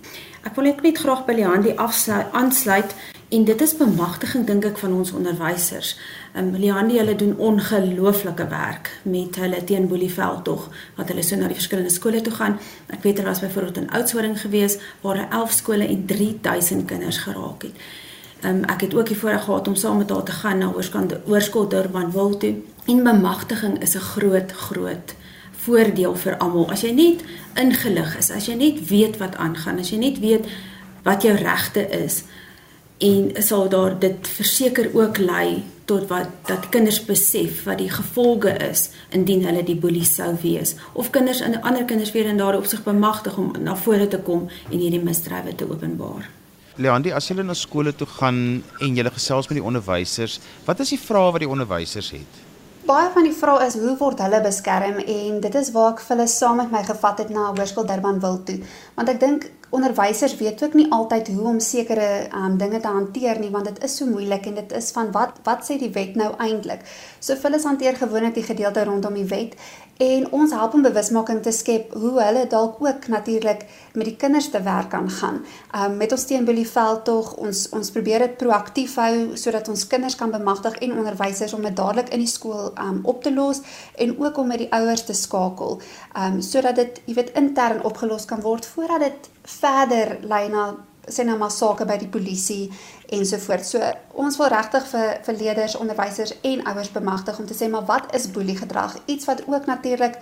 Ek 0.47 0.55
wil 0.57 0.71
net 0.71 0.97
graag 0.97 1.25
by 1.27 1.35
Leandi 1.37 1.75
afsluit 1.77 2.31
aansluit 2.33 2.95
en 3.29 3.45
dit 3.45 3.61
is 3.61 3.75
bemagtiging 3.77 4.45
dink 4.47 4.65
ek 4.65 4.79
van 4.81 4.95
ons 4.97 5.11
onderwysers. 5.13 5.91
Um, 6.33 6.55
Leandi 6.57 6.97
hulle 6.97 7.13
doen 7.19 7.35
ongelooflike 7.37 8.47
werk 8.49 8.89
met 9.03 9.37
hulle 9.37 9.61
teenboelieveld 9.61 10.41
tog 10.47 10.69
wat 10.97 11.13
hulle 11.13 11.25
so 11.25 11.37
na 11.37 11.51
die 11.51 11.59
verskillende 11.59 11.93
skole 11.93 12.23
toe 12.25 12.33
gaan. 12.33 12.57
Ek 12.89 13.05
weet 13.05 13.21
hulle 13.21 13.29
was 13.29 13.43
byvoorbeeld 13.45 13.83
in 13.83 13.91
Oudtshoorn 13.93 14.33
gewees 14.41 14.79
waar 15.05 15.27
11 15.29 15.53
skole 15.59 15.85
en 15.85 16.05
3000 16.09 16.89
kinders 16.89 17.21
geraak 17.27 17.69
het. 17.69 17.85
Um, 18.45 18.63
ek 18.69 18.81
het 18.81 18.93
ook 18.93 19.07
die 19.07 19.17
voorreg 19.17 19.43
gehad 19.43 19.67
om 19.67 19.75
saam 19.75 19.97
met 19.97 20.09
haar 20.09 20.23
te 20.23 20.31
gaan 20.31 20.57
na 20.57 20.71
Oorskant 20.75 21.15
Oorskot 21.25 21.69
Durban 21.69 22.11
wil 22.11 22.37
toe. 22.37 22.55
En 22.85 23.03
bemagtiging 23.03 23.81
is 23.81 23.95
'n 23.95 23.99
groot 24.13 24.51
groot 24.51 25.15
voordeel 25.51 26.15
vir 26.15 26.37
almal. 26.37 26.69
As 26.71 26.81
jy 26.81 26.91
net 26.91 27.23
ingelig 27.53 28.17
is, 28.17 28.31
as 28.31 28.45
jy 28.45 28.53
net 28.53 28.87
weet 28.87 29.17
wat 29.17 29.35
aangaan, 29.35 29.79
as 29.79 29.89
jy 29.89 29.97
net 29.97 30.19
weet 30.19 30.45
wat 31.03 31.21
jou 31.21 31.35
regte 31.35 31.89
is 31.89 32.23
en 32.97 33.31
sal 33.43 33.69
daar 33.69 33.99
dit 33.99 34.27
verseker 34.27 34.89
ook 34.93 35.17
lei 35.17 35.63
tot 35.85 36.07
wat 36.07 36.29
dat 36.47 36.69
kinders 36.69 37.01
besef 37.05 37.63
wat 37.63 37.77
die 37.77 37.91
gevolge 37.91 38.55
is 38.69 38.89
indien 39.09 39.43
hulle 39.45 39.63
die 39.67 39.75
boelie 39.75 40.05
sou 40.07 40.31
wees 40.41 40.75
of 40.93 41.09
kinders 41.09 41.43
en 41.43 41.61
ander 41.61 41.83
kinders 41.85 42.13
weer 42.15 42.31
in 42.31 42.39
daardie 42.39 42.63
opsig 42.63 42.83
bemagtig 42.87 43.37
om 43.37 43.51
na 43.59 43.75
vore 43.75 44.07
te 44.07 44.17
kom 44.17 44.47
en 44.71 44.79
hierdie 44.79 45.03
misdrywe 45.03 45.55
te 45.55 45.69
openbaar. 45.69 46.34
Leandi, 46.75 47.13
as 47.15 47.29
jy 47.29 47.39
na 47.39 47.53
skole 47.55 47.93
toe 47.95 48.07
gaan 48.17 48.39
en 48.83 48.97
jy 48.97 49.03
gesels 49.15 49.47
met 49.47 49.61
die 49.61 49.63
onderwysers, 49.63 50.41
wat 50.65 50.81
is 50.83 50.89
die 50.91 50.99
vrae 50.99 51.31
wat 51.31 51.39
die 51.39 51.47
onderwysers 51.47 52.09
het? 52.11 52.41
Baie 52.85 53.07
van 53.13 53.23
die 53.23 53.33
vrae 53.33 53.63
is 53.65 53.77
hoe 53.79 53.93
word 53.97 54.19
hulle 54.19 54.41
beskerm 54.43 54.99
en 54.99 55.37
dit 55.41 55.55
is 55.55 55.71
waar 55.73 55.93
ek 55.93 56.03
hulle 56.09 56.27
saam 56.27 56.59
met 56.59 56.73
my 56.75 56.83
gevat 56.83 57.23
het 57.23 57.31
na 57.31 57.47
Hoërskool 57.47 57.87
Durbanville 57.87 58.43
toe. 58.49 58.57
Want 58.99 59.13
ek 59.13 59.21
dink 59.23 59.47
onderwysers 59.75 60.37
weet 60.39 60.63
ook 60.63 60.73
nie 60.73 60.87
altyd 60.95 61.31
hoe 61.35 61.47
om 61.53 61.59
sekere 61.59 62.09
um, 62.33 62.57
dinge 62.57 62.79
te 62.79 62.91
hanteer 62.91 63.39
nie 63.39 63.51
want 63.53 63.69
dit 63.71 63.83
is 63.83 63.97
so 63.99 64.09
moeilik 64.09 64.47
en 64.49 64.59
dit 64.61 64.75
is 64.79 64.91
van 64.95 65.11
wat 65.15 65.41
wat 65.47 65.65
sê 65.67 65.79
die 65.81 65.91
wet 65.95 66.15
nou 66.19 66.31
eintlik. 66.39 66.85
So 67.19 67.35
hulle 67.45 67.61
hanteer 67.63 67.99
gewoonlik 67.99 68.37
die 68.39 68.47
gedeelte 68.47 68.85
rondom 68.87 69.17
die 69.19 69.27
wet 69.31 69.59
en 70.03 70.25
ons 70.35 70.51
help 70.51 70.73
om 70.75 70.83
bewusmaking 70.83 71.39
te 71.43 71.53
skep 71.55 71.93
hoe 71.95 72.17
hulle 72.19 72.43
dalk 72.51 72.81
ook 72.83 73.07
natuurlik 73.07 73.61
met 73.93 74.09
die 74.09 74.15
kinders 74.19 74.49
te 74.51 74.59
werk 74.63 74.89
kan 74.91 75.07
gaan. 75.09 75.37
Um 75.71 75.95
met 75.97 76.11
ons 76.11 76.25
teenboelie 76.27 76.67
veldtog, 76.67 77.33
ons 77.39 77.69
ons 77.71 77.91
probeer 77.95 78.25
dit 78.25 78.37
proaktief 78.37 78.97
hou 78.99 79.37
sodat 79.39 79.69
ons 79.71 79.87
kinders 79.87 80.17
kan 80.19 80.33
bemagtig 80.35 80.75
en 80.83 80.97
onderwysers 80.97 81.53
om 81.55 81.63
dit 81.63 81.75
dadelik 81.75 82.11
in 82.11 82.25
die 82.25 82.31
skool 82.31 82.73
um 82.81 82.99
op 83.03 83.23
te 83.23 83.33
los 83.33 83.61
en 83.95 84.17
ook 84.19 84.37
om 84.37 84.51
met 84.51 84.65
die 84.65 84.71
ouers 84.75 85.05
te 85.07 85.15
skakel. 85.15 85.79
Um 86.11 86.41
sodat 86.41 86.75
dit, 86.75 86.99
jy 87.05 87.15
weet, 87.21 87.31
intern 87.39 87.83
opgelos 87.87 88.27
kan 88.27 88.43
word 88.43 88.67
voordat 88.75 89.07
dit 89.07 89.31
verder 89.65 90.17
lei 90.21 90.47
na 90.53 90.73
sê 91.05 91.25
nou 91.25 91.37
maar 91.37 91.53
sake 91.53 91.85
by 91.85 91.97
die 92.01 92.09
polisie 92.09 92.71
ensovoorts. 93.13 93.75
So 93.75 93.91
ons 94.25 94.39
wil 94.41 94.49
regtig 94.53 94.87
vir 94.89 95.19
vir 95.27 95.37
leerders, 95.41 95.77
onderwysers 95.77 96.33
en 96.41 96.63
ouers 96.71 96.91
bemagtig 96.93 97.39
om 97.39 97.45
te 97.49 97.57
sê 97.57 97.69
maar 97.69 97.85
wat 97.89 98.13
is 98.17 98.29
boelie 98.31 98.57
gedrag? 98.57 98.97
Iets 99.05 99.29
wat 99.29 99.43
ook 99.45 99.69
natuurlik 99.69 100.17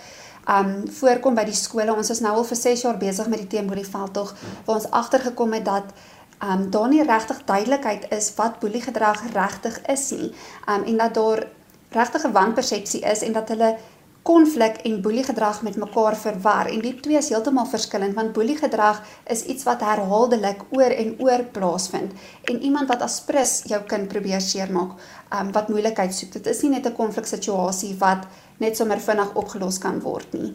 um 0.50 0.74
voorkom 0.92 1.38
by 1.40 1.46
die 1.48 1.56
skole. 1.56 1.96
Ons 1.96 2.12
is 2.12 2.20
nou 2.24 2.34
al 2.36 2.48
vir 2.50 2.60
6 2.60 2.84
jaar 2.84 3.00
besig 3.00 3.30
met 3.32 3.46
die 3.46 3.52
teenboelie 3.56 3.88
veldtog 3.88 4.36
waar 4.66 4.76
ons 4.76 4.90
agtergekom 4.92 5.56
het 5.56 5.66
dat 5.70 5.96
um 6.44 6.68
daar 6.72 6.90
nie 6.92 7.04
regtig 7.08 7.44
duidelikheid 7.48 8.10
is 8.12 8.34
wat 8.36 8.60
boelie 8.60 8.84
gedrag 8.84 9.24
regtig 9.34 9.80
is 9.88 10.10
nie. 10.12 10.34
Um 10.68 10.84
en 10.84 11.04
dat 11.06 11.16
daar 11.16 11.48
regtig 11.94 12.26
'n 12.26 12.32
wanpersepsie 12.32 13.02
is 13.02 13.22
en 13.22 13.34
dat 13.34 13.48
hulle 13.48 13.78
konflik 14.24 14.78
en 14.88 15.02
boeliegedrag 15.04 15.62
met 15.62 15.76
mekaar 15.76 16.16
verwar. 16.16 16.70
En 16.72 16.82
die 16.82 16.96
twee 17.04 17.20
is 17.20 17.30
heeltemal 17.30 17.68
verskillend 17.68 18.16
want 18.16 18.34
boeliegedrag 18.34 19.02
is 19.32 19.44
iets 19.52 19.66
wat 19.68 19.84
herhaaldelik 19.84 20.64
oor 20.72 20.96
en 20.96 21.16
oor 21.20 21.44
plaasvind. 21.52 22.14
En 22.48 22.62
iemand 22.64 22.88
wat 22.88 23.04
as 23.04 23.20
prins 23.28 23.62
jou 23.68 23.82
kind 23.88 24.08
probeer 24.08 24.42
seermaak 24.42 24.96
um, 25.36 25.52
wat 25.52 25.68
moeilikheid 25.70 26.16
soek. 26.16 26.32
Dit 26.40 26.48
is 26.48 26.62
nie 26.64 26.72
net 26.78 26.88
'n 26.88 26.96
konfliksituasie 26.96 27.96
wat 28.00 28.28
net 28.58 28.78
sommer 28.78 29.00
vinnig 29.00 29.34
opgelos 29.34 29.78
kan 29.78 30.00
word 30.00 30.34
nie. 30.34 30.54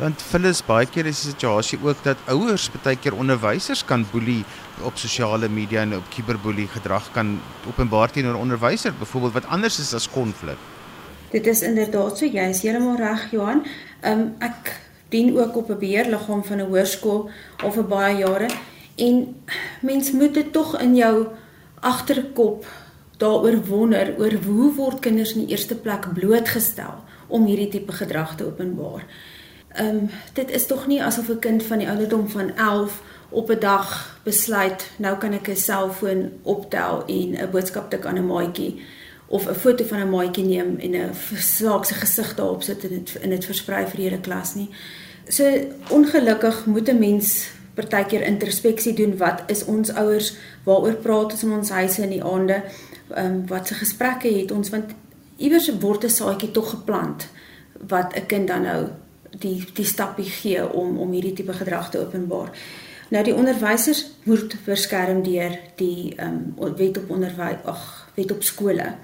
Want 0.00 0.22
Phyllis 0.22 0.62
baie 0.64 0.86
keer 0.86 1.06
is 1.06 1.22
die 1.22 1.30
situasie 1.30 1.78
ook 1.82 2.02
dat 2.02 2.16
ouers 2.26 2.70
baie 2.82 2.96
keer 2.96 3.14
onderwysers 3.14 3.84
kan 3.84 4.06
boelie 4.12 4.44
op 4.82 4.96
sosiale 4.96 5.48
media 5.48 5.82
en 5.82 5.96
op 5.96 6.10
kiberboelie 6.10 6.68
gedrag 6.68 7.12
kan 7.12 7.40
openbaar 7.68 8.10
teenoor 8.10 8.34
onderwyser 8.34 8.94
byvoorbeeld 8.98 9.32
wat 9.32 9.46
anders 9.46 9.78
is 9.78 9.94
as 9.94 10.08
konflik 10.08 10.58
Dit 11.30 11.46
is 11.46 11.62
inderdaad 11.62 12.18
so, 12.18 12.26
jy 12.26 12.48
is 12.50 12.62
heeltemal 12.64 12.96
reg 12.98 13.28
Johan. 13.30 13.62
Um 14.06 14.22
ek 14.42 14.72
dien 15.14 15.30
ook 15.38 15.56
op 15.56 15.70
'n 15.70 15.78
beheerliggaam 15.78 16.44
van 16.44 16.58
'n 16.58 16.70
hoërskool 16.70 17.30
al 17.62 17.72
vir 17.72 17.86
baie 17.86 18.16
jare 18.16 18.48
en 18.96 19.36
mens 19.80 20.10
moet 20.10 20.34
dit 20.34 20.52
tog 20.52 20.80
in 20.80 20.96
jou 20.96 21.26
agterkop 21.80 22.66
daaroor 23.18 23.64
wonder 23.66 24.14
oor 24.18 24.32
hoe 24.32 24.74
word 24.74 24.98
kinders 24.98 25.34
in 25.34 25.46
die 25.46 25.50
eerste 25.50 25.74
plek 25.74 26.12
blootgestel 26.14 26.94
om 27.26 27.46
hierdie 27.46 27.68
tipe 27.68 27.92
gedrag 27.92 28.36
te 28.36 28.44
openbaar. 28.44 29.04
Um 29.78 30.10
dit 30.32 30.50
is 30.50 30.66
tog 30.66 30.86
nie 30.86 31.02
asof 31.02 31.28
'n 31.28 31.38
kind 31.38 31.62
van 31.62 31.78
die 31.78 31.88
ouderdom 31.88 32.28
van 32.28 32.56
11 32.56 33.02
op 33.28 33.50
'n 33.50 33.60
dag 33.60 34.18
besluit 34.22 34.90
nou 34.96 35.16
kan 35.16 35.32
ek 35.32 35.48
'n 35.48 35.56
selfoon 35.56 36.30
optel 36.42 37.04
en 37.06 37.36
'n 37.38 37.50
boodskap 37.50 37.90
tik 37.90 38.06
aan 38.06 38.18
'n 38.18 38.26
maatjie 38.26 38.82
of 39.30 39.46
'n 39.48 39.54
foto 39.54 39.84
van 39.84 40.00
'n 40.00 40.10
maatjie 40.10 40.44
neem 40.44 40.78
en 40.78 40.94
'n 40.94 41.14
snaakse 41.36 41.94
gesig 41.94 42.34
daarop 42.34 42.62
sit 42.62 42.82
en 42.84 42.88
dit 42.88 43.14
in 43.20 43.30
dit 43.30 43.44
versprei 43.44 43.86
vir 43.86 43.96
die 43.96 44.08
hele 44.08 44.20
klas 44.20 44.54
nie. 44.54 44.68
So 45.28 45.44
ongelukkig 45.88 46.66
moet 46.66 46.88
'n 46.88 46.98
mens 46.98 47.48
partykeer 47.74 48.22
introspeksie 48.22 48.94
doen 48.94 49.16
wat 49.16 49.42
is 49.46 49.64
ons 49.64 49.92
ouers 49.92 50.34
waaroor 50.64 50.94
praat 50.94 51.32
ons 51.32 51.42
in 51.42 51.52
ons 51.52 51.70
huise 51.70 52.02
in 52.02 52.14
die 52.16 52.24
aande 52.24 52.62
ehm 53.14 53.26
um, 53.26 53.46
wat 53.46 53.66
se 53.66 53.74
gesprekke 53.74 54.28
het 54.38 54.50
ons 54.50 54.70
want 54.70 54.84
iewers 55.36 55.70
word 55.78 56.04
'n 56.04 56.08
saadjie 56.08 56.50
tog 56.50 56.70
geplant 56.70 57.28
wat 57.88 58.16
'n 58.16 58.26
kind 58.26 58.48
dan 58.48 58.62
nou 58.62 58.88
die 59.38 59.64
die 59.74 59.84
stappie 59.84 60.30
gee 60.30 60.72
om 60.72 60.98
om 60.98 61.12
hierdie 61.12 61.32
tipe 61.32 61.52
gedrag 61.52 61.90
te 61.90 61.98
openbaar. 61.98 62.50
Nou 63.10 63.24
die 63.24 63.34
onderwysers 63.34 64.10
moet 64.22 64.56
verskerm 64.64 65.22
deur 65.22 65.58
die 65.76 66.14
ehm 66.16 66.54
um, 66.58 66.76
wet 66.76 66.98
op 66.98 67.10
onderwys 67.10 67.64
ag 67.64 68.10
wet 68.14 68.32
op 68.32 68.42
skole. 68.42 68.94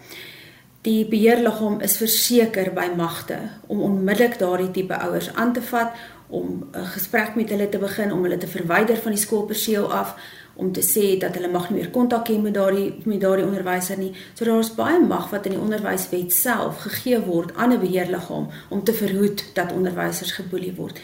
Die 0.86 1.02
beheerliggaam 1.10 1.80
is 1.82 1.96
verseker 1.98 2.68
by 2.74 2.84
magte 2.94 3.40
om 3.66 3.80
onmiddellik 3.82 4.36
daardie 4.38 4.70
tipe 4.70 4.94
ouers 4.94 5.32
aan 5.34 5.52
te 5.52 5.62
vat, 5.72 5.96
om 6.28 6.68
'n 6.72 6.86
gesprek 6.94 7.34
met 7.34 7.50
hulle 7.50 7.68
te 7.68 7.78
begin, 7.78 8.12
om 8.12 8.22
hulle 8.22 8.38
te 8.38 8.46
verwyder 8.46 8.96
van 8.96 9.12
die 9.12 9.20
skoolperseel 9.20 9.92
af, 9.92 10.14
om 10.54 10.72
te 10.72 10.82
sê 10.82 11.18
dat 11.18 11.34
hulle 11.34 11.48
mag 11.48 11.70
nie 11.70 11.78
meer 11.78 11.90
kontak 11.90 12.28
hê 12.28 12.38
met 12.40 12.54
daardie 12.54 12.94
met 13.04 13.20
daardie 13.20 13.44
onderwyser 13.44 13.98
nie. 13.98 14.12
So 14.34 14.44
daar's 14.44 14.74
baie 14.74 15.00
mag 15.00 15.30
wat 15.30 15.46
in 15.46 15.52
die 15.52 15.60
onderwyswet 15.60 16.32
self 16.32 16.78
gegee 16.78 17.20
word 17.20 17.56
aan 17.56 17.72
'n 17.72 17.80
beheerliggaam 17.80 18.48
om 18.68 18.84
te 18.84 18.92
verhoed 18.92 19.44
dat 19.54 19.72
onderwysers 19.72 20.32
geboelie 20.32 20.74
word. 20.76 21.00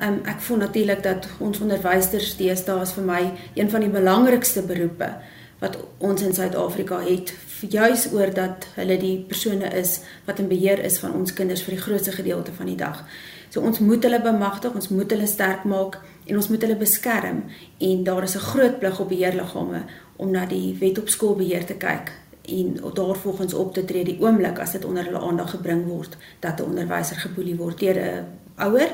Um, 0.00 0.20
ek 0.24 0.40
voel 0.40 0.56
natuurlik 0.56 1.02
dat 1.02 1.26
ons 1.38 1.60
onderwysers 1.60 2.36
deesdae 2.36 2.82
is 2.82 2.92
vir 2.92 3.04
my 3.04 3.32
een 3.54 3.70
van 3.70 3.80
die 3.80 3.90
belangrikste 3.90 4.62
beroepe 4.62 5.14
wat 5.58 5.76
ons 5.98 6.22
in 6.22 6.34
Suid-Afrika 6.34 7.00
het 7.00 7.34
juis 7.68 8.06
oor 8.12 8.34
dat 8.34 8.66
hulle 8.74 8.96
die 8.98 9.18
persone 9.28 9.68
is 9.78 10.00
wat 10.24 10.38
in 10.38 10.48
beheer 10.48 10.78
is 10.84 10.98
van 10.98 11.14
ons 11.14 11.32
kinders 11.32 11.62
vir 11.62 11.74
die 11.76 11.82
grootste 11.82 12.12
gedeelte 12.12 12.52
van 12.52 12.66
die 12.66 12.76
dag. 12.76 13.04
So 13.50 13.60
ons 13.60 13.78
moet 13.78 14.02
hulle 14.02 14.20
bemagtig, 14.22 14.74
ons 14.74 14.88
moet 14.88 15.10
hulle 15.10 15.26
sterk 15.26 15.64
maak 15.64 15.98
en 16.26 16.36
ons 16.36 16.48
moet 16.48 16.62
hulle 16.62 16.76
beskerm 16.76 17.44
en 17.78 18.04
daar 18.04 18.22
is 18.22 18.36
'n 18.36 18.48
groot 18.52 18.78
plig 18.78 19.00
op 19.00 19.08
beheerliggame 19.08 19.84
om 20.16 20.30
na 20.30 20.46
die 20.46 20.76
wet 20.80 20.98
op 20.98 21.08
skoolbeheer 21.08 21.64
te 21.66 21.74
kyk 21.74 22.12
en 22.42 22.80
daarvolgens 22.94 23.54
op 23.54 23.74
te 23.74 23.84
tree 23.84 24.04
die 24.04 24.20
oomblik 24.20 24.58
as 24.58 24.72
dit 24.72 24.84
onder 24.84 25.04
hulle 25.04 25.18
aandag 25.18 25.50
gebring 25.50 25.86
word 25.86 26.16
dat 26.40 26.60
'n 26.60 26.64
onderwyser 26.64 27.16
geboelie 27.16 27.56
word 27.56 27.78
deur 27.78 27.98
'n 27.98 28.24
ouer. 28.56 28.90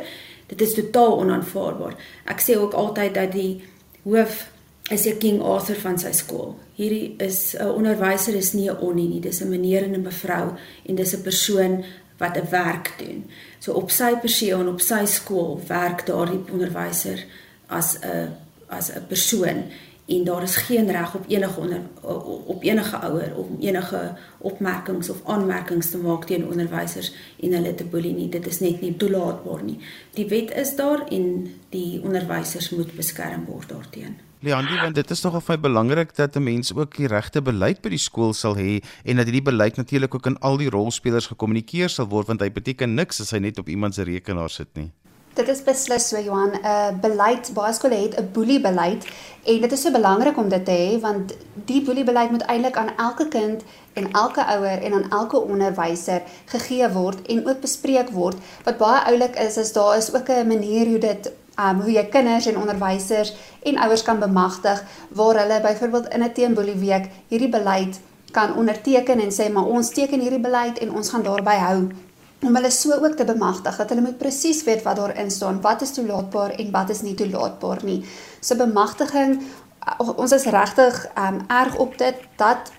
Dit 0.47 0.61
is 0.61 0.75
totaal 0.75 1.19
onaanvaarbaar. 1.19 1.95
Ek 2.25 2.41
sê 2.41 2.57
ook 2.57 2.73
altyd 2.73 3.15
dat 3.15 3.33
die 3.33 3.63
hoof 4.03 4.51
is 4.91 5.07
'n 5.07 5.19
King 5.19 5.43
Arthur 5.43 5.77
van 5.81 5.99
sy 5.99 6.13
skool. 6.13 6.57
Hierdie 6.75 7.15
is 7.19 7.55
'n 7.55 7.69
onderwyser 7.69 8.35
is 8.35 8.53
nie 8.53 8.71
'n 8.71 8.79
onnie 8.81 9.09
nie, 9.09 9.21
dis 9.21 9.41
'n 9.41 9.49
meneer 9.49 9.83
en 9.83 9.95
'n 9.95 10.03
mevrou 10.03 10.53
en 10.87 10.95
dis 10.95 11.15
'n 11.15 11.23
persoon 11.23 11.85
wat 12.19 12.37
'n 12.37 12.51
werk 12.51 12.95
doen. 12.99 13.25
So 13.59 13.73
op 13.73 13.91
sy 13.91 14.17
perseel 14.17 14.61
en 14.61 14.69
op 14.69 14.81
sy 14.81 15.05
skool 15.05 15.61
werk 15.67 16.07
daardie 16.07 16.41
onderwyser 16.53 17.25
as 17.67 17.99
'n 18.01 18.35
as 18.69 18.91
'n 18.91 19.07
persoon 19.09 19.65
en 20.07 20.25
daar 20.25 20.43
is 20.43 20.57
geen 20.57 20.91
reg 20.91 21.15
op 21.15 21.25
enige 21.29 21.61
onder 21.61 21.81
op 22.47 22.63
enige 22.63 22.97
ouer 22.97 23.37
om 23.37 23.57
enige 23.61 24.15
opmerkings 24.39 25.11
of 25.11 25.21
aanmerkings 25.25 25.91
te 25.91 25.99
maak 25.99 26.25
teen 26.25 26.49
onderwysers 26.49 27.13
en 27.41 27.53
hulle 27.53 27.75
te 27.75 27.85
boelie 27.85 28.15
nie. 28.15 28.29
Dit 28.29 28.47
is 28.47 28.61
net 28.61 28.81
nie 28.81 28.97
toelaatbaar 28.97 29.63
nie. 29.63 29.79
Die 30.15 30.27
wet 30.27 30.55
is 30.57 30.77
daar 30.77 31.09
en 31.09 31.55
die 31.69 32.01
onderwysers 32.03 32.71
moet 32.71 32.97
beskerm 32.97 33.45
word 33.45 33.69
daarteenoor. 33.69 34.28
Leandi, 34.41 34.77
want 34.79 34.95
dit 34.95 35.11
is 35.11 35.21
nogal 35.25 35.43
baie 35.43 35.59
belangrik 35.59 36.13
dat 36.15 36.37
'n 36.37 36.43
mens 36.43 36.71
ook 36.75 36.97
die 36.97 37.09
regte 37.11 37.43
beleid 37.43 37.81
by 37.83 37.89
die 37.91 37.99
skool 37.99 38.33
sal 38.33 38.55
hê 38.55 38.79
en 39.05 39.17
dat 39.17 39.27
hierdie 39.27 39.43
beleid 39.43 39.77
natuurlik 39.77 40.15
ook 40.15 40.27
aan 40.27 40.39
al 40.39 40.57
die 40.57 40.71
rolspelers 40.71 41.27
gekommunikeer 41.27 41.89
sal 41.89 42.07
word 42.07 42.27
want 42.27 42.41
hy 42.41 42.51
beteken 42.51 42.95
niks 42.95 43.21
as 43.21 43.31
hy 43.31 43.39
net 43.39 43.59
op 43.59 43.69
iemand 43.69 43.95
se 43.95 44.03
rekenaar 44.03 44.51
sit 44.51 44.69
nie. 44.75 44.93
Dit 45.35 45.49
is 45.49 45.63
beslis 45.63 46.09
so 46.09 46.21
Johan, 46.21 46.55
'n 46.55 46.65
uh, 46.65 47.01
beleid 47.01 47.51
baie 47.55 47.73
skole 47.73 47.95
het 47.95 48.15
'n 48.15 48.31
boelie 48.33 48.61
beleid 48.61 49.07
en 49.45 49.61
dit 49.61 49.73
is 49.73 49.83
so 49.83 49.91
belangrik 49.91 50.39
om 50.39 50.49
dit 50.49 50.65
te 50.65 50.71
hê 50.71 51.01
want 51.01 51.35
die 51.67 51.83
boelie 51.83 52.05
beleid 52.05 52.31
moet 52.31 52.47
eintlik 52.47 52.77
aan 52.77 52.95
elke 52.97 53.29
kind 53.29 53.65
en 53.95 54.11
elke 54.13 54.47
ouer 54.47 54.83
en 54.83 54.93
aan 54.93 55.11
elke 55.11 55.39
onderwyser 55.39 56.23
gegee 56.47 56.89
word 56.89 57.27
en 57.27 57.47
ook 57.49 57.61
bespreek 57.61 58.11
word. 58.11 58.37
Wat 58.65 58.79
baie 58.79 59.05
oulik 59.11 59.35
is 59.35 59.57
is 59.57 59.73
daar 59.73 59.97
is 59.97 60.15
ook 60.15 60.29
'n 60.29 60.47
manier 60.47 60.87
hoe 60.87 60.99
dit 60.99 61.33
um 61.59 61.81
hoe 61.81 61.93
jy 61.93 62.05
kinders 62.13 62.47
en 62.47 62.59
onderwysers 62.59 63.35
en 63.63 63.79
ouers 63.85 64.03
kan 64.03 64.19
bemagtig 64.19 64.85
waar 65.09 65.41
hulle 65.43 65.61
byvoorbeeld 65.61 66.09
in 66.15 66.23
'n 66.23 66.33
teenboelie 66.33 66.79
week 66.79 67.11
hierdie 67.29 67.49
beleid 67.49 68.01
kan 68.31 68.55
onderteken 68.55 69.21
en 69.21 69.33
sê 69.33 69.53
maar 69.53 69.65
ons 69.67 69.91
teken 69.91 70.21
hierdie 70.21 70.41
beleid 70.41 70.79
en 70.79 70.93
ons 70.93 71.11
gaan 71.11 71.23
daarby 71.23 71.57
hou 71.57 71.89
om 72.43 72.55
hulle 72.55 72.71
so 72.71 72.95
ook 73.05 73.17
te 73.17 73.25
bemagtig 73.25 73.77
dat 73.77 73.89
hulle 73.89 74.05
moet 74.05 74.19
presies 74.19 74.63
weet 74.65 74.83
wat 74.83 74.97
daarin 74.97 75.31
staan, 75.31 75.61
wat 75.61 75.83
is 75.83 75.93
toelaatbaar 75.93 76.51
en 76.51 76.71
wat 76.71 76.91
is 76.95 77.03
nie 77.03 77.15
toelaatbaar 77.15 77.83
nie. 77.85 78.05
So 78.41 78.57
bemagtiging 78.57 79.43
ons 79.99 80.33
is 80.33 80.45
regtig 80.45 81.07
um 81.19 81.41
erg 81.49 81.77
op 81.77 81.99
dit 81.99 82.15
dat 82.37 82.73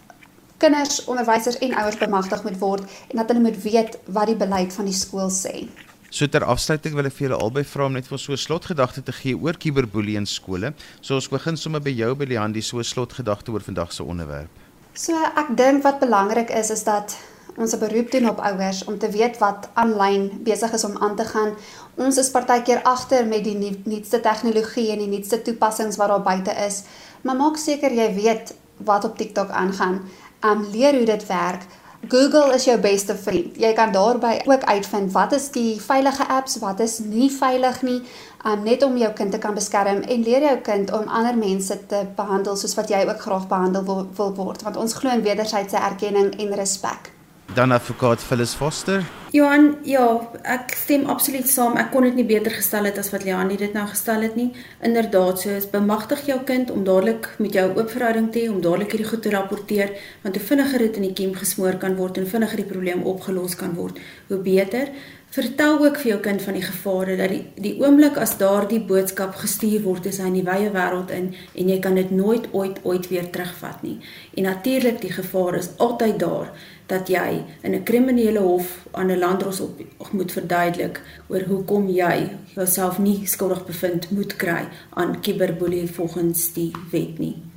kinders, 0.58 1.04
onderwysers 1.06 1.58
en 1.58 1.76
ouers 1.76 1.98
bemagtig 1.98 2.44
moet 2.44 2.60
word 2.60 2.84
en 3.10 3.22
dat 3.22 3.28
hulle 3.28 3.44
moet 3.44 3.62
weet 3.64 4.00
wat 4.06 4.32
die 4.32 4.40
beleid 4.40 4.74
van 4.74 4.86
die 4.86 4.96
skool 4.96 5.32
sê. 5.32 5.68
So 6.10 6.26
ter 6.26 6.42
afsluiting 6.42 6.96
wil 6.98 7.06
ek 7.06 7.14
vir 7.14 7.28
julle 7.28 7.38
albei 7.38 7.64
vra 7.64 7.86
om 7.86 7.94
net 7.94 8.08
vir 8.10 8.18
so 8.18 8.34
'n 8.34 8.38
slotgedagte 8.38 9.04
te 9.06 9.14
gee 9.14 9.38
oor 9.38 9.54
kiberboelie 9.54 10.18
in 10.18 10.26
skole. 10.26 10.74
So 11.02 11.16
ons 11.16 11.30
begin 11.30 11.58
sommer 11.58 11.80
by 11.80 11.92
jou 11.92 12.16
by 12.16 12.26
Leandie 12.26 12.64
so 12.64 12.80
'n 12.80 12.84
slotgedagte 12.84 13.52
oor 13.52 13.62
vandag 13.62 13.94
se 13.94 14.04
onderwerp. 14.04 14.50
So 14.94 15.14
ek 15.14 15.56
dink 15.56 15.84
wat 15.84 16.00
belangrik 16.00 16.50
is 16.50 16.72
is 16.72 16.84
dat 16.84 17.16
ons 17.58 17.74
'n 17.74 17.80
beroep 17.80 18.12
doen 18.12 18.30
op 18.30 18.40
ouers 18.40 18.84
om 18.86 18.98
te 18.98 19.10
weet 19.10 19.38
wat 19.38 19.70
aanlyn 19.74 20.42
besig 20.44 20.74
is 20.74 20.84
om 20.84 20.98
aan 20.98 21.16
te 21.16 21.26
gaan. 21.26 21.54
Ons 21.96 22.18
is 22.18 22.32
partykeer 22.32 22.82
agter 22.84 23.26
met 23.28 23.44
die 23.44 23.80
nuutste 23.84 24.20
tegnologie 24.20 24.92
en 24.92 25.00
die 25.00 25.08
nuutste 25.08 25.42
toepassings 25.42 25.98
wat 25.98 26.08
daar 26.08 26.22
buite 26.22 26.52
is. 26.52 26.84
Maar 27.22 27.36
maak 27.36 27.58
seker 27.58 27.92
jy 27.92 28.14
weet 28.14 28.54
wat 28.78 29.04
op 29.04 29.18
TikTok 29.18 29.50
aangaan. 29.50 30.02
Um 30.42 30.66
leer 30.72 30.96
hoe 30.96 31.06
dit 31.06 31.28
werk. 31.28 31.62
Google 32.08 32.54
is 32.56 32.64
jou 32.64 32.78
beste 32.80 33.16
vriend. 33.16 33.58
Jy 33.60 33.74
kan 33.74 33.92
daarby 33.92 34.40
ook 34.46 34.64
uitvind 34.64 35.12
wat 35.12 35.34
is 35.36 35.50
die 35.52 35.82
veilige 35.82 36.28
apps, 36.28 36.58
wat 36.64 36.80
is 36.80 37.00
nie 37.04 37.28
veilig 37.32 37.82
nie, 37.82 38.00
um, 38.46 38.64
net 38.64 38.84
om 38.84 38.98
jou 38.98 39.12
kind 39.14 39.32
te 39.32 39.38
kan 39.38 39.54
beskerm 39.54 40.02
en 40.02 40.24
leer 40.24 40.48
jou 40.48 40.58
kind 40.64 40.92
om 40.96 41.12
ander 41.12 41.38
mense 41.38 41.76
te 41.92 42.06
behandel 42.16 42.56
soos 42.56 42.78
wat 42.80 42.90
jy 42.90 43.04
ook 43.04 43.22
graag 43.22 43.48
behandel 43.52 43.84
wil, 43.84 44.04
wil 44.16 44.36
word, 44.36 44.64
want 44.64 44.80
ons 44.80 44.96
glo 44.96 45.12
in 45.12 45.28
wederwysige 45.28 45.84
erkenning 45.92 46.32
en 46.40 46.56
respek 46.56 47.19
dan 47.54 47.72
advokaat 47.72 48.24
Phyllis 48.24 48.54
Foster. 48.54 49.04
Johan, 49.32 49.76
ja, 49.86 50.06
ek 50.42 50.74
stem 50.74 51.04
absoluut 51.06 51.46
saam. 51.50 51.76
Ek 51.78 51.92
kon 51.94 52.06
dit 52.08 52.16
nie 52.18 52.26
beter 52.26 52.54
gestel 52.54 52.88
het 52.90 52.98
as 52.98 53.12
wat 53.14 53.26
Leani 53.28 53.60
dit 53.62 53.74
nou 53.78 53.86
gestel 53.90 54.26
het 54.26 54.38
nie. 54.38 54.48
Inderdaad, 54.86 55.42
so 55.42 55.54
is 55.54 55.68
bemagtig 55.70 56.24
jou 56.26 56.40
kind 56.46 56.72
om 56.74 56.82
dadelik 56.88 57.30
met 57.38 57.54
jou 57.54 57.68
oop 57.76 57.94
verhouding 57.94 58.32
te 58.34 58.42
hê, 58.42 58.50
om 58.50 58.62
dadelik 58.62 58.96
hierdie 58.96 59.10
goed 59.12 59.22
te 59.26 59.34
rapporteer, 59.34 59.94
want 60.24 60.38
hoe 60.38 60.46
vinniger 60.48 60.86
dit 60.86 60.98
in 61.02 61.08
die 61.10 61.14
kiem 61.22 61.38
gesmoor 61.38 61.78
kan 61.82 61.98
word 62.00 62.18
en 62.18 62.30
vinniger 62.30 62.64
die 62.64 62.70
probleem 62.72 63.06
opgelos 63.10 63.58
kan 63.60 63.78
word, 63.78 64.02
hoe 64.32 64.42
beter. 64.46 64.90
Vertel 65.30 65.80
ook 65.86 65.98
vir 66.02 66.08
jou 66.10 66.20
kind 66.26 66.42
van 66.42 66.56
die 66.58 66.64
gevare 66.66 67.16
dat 67.18 67.30
die 67.30 67.44
die 67.62 67.76
oomblik 67.78 68.16
as 68.18 68.32
daardie 68.40 68.80
boodskap 68.82 69.36
gestuur 69.38 69.84
word 69.84 70.08
is 70.10 70.18
hy 70.18 70.30
in 70.32 70.40
die 70.40 70.46
wye 70.48 70.72
wêreld 70.74 71.12
in 71.14 71.28
en 71.54 71.70
jy 71.70 71.76
kan 71.84 72.00
dit 72.00 72.10
nooit 72.10 72.48
ooit 72.58 72.80
ooit 72.82 73.10
weer 73.12 73.28
terugvat 73.30 73.84
nie. 73.86 74.00
En 74.34 74.48
natuurlik 74.50 74.98
die 75.04 75.12
gevaar 75.14 75.60
is 75.60 75.70
altyd 75.78 76.18
daar 76.24 76.50
dat 76.90 77.14
jy 77.14 77.44
in 77.62 77.76
'n 77.76 77.84
kriminele 77.84 78.40
hof 78.40 78.88
aan 78.92 79.12
'n 79.12 79.20
landdros 79.20 79.60
op 79.60 79.78
moet 80.12 80.32
verduidelik 80.32 81.02
oor 81.28 81.42
hoekom 81.42 81.90
jy 81.90 82.30
jouself 82.56 82.98
nie 82.98 83.28
skuldig 83.28 83.66
bevind 83.66 84.10
moet 84.12 84.36
kry 84.36 84.68
aan 84.90 85.20
kiberboelie 85.22 85.88
volgens 85.88 86.54
die 86.54 86.72
wet 86.92 87.20
nie. 87.20 87.49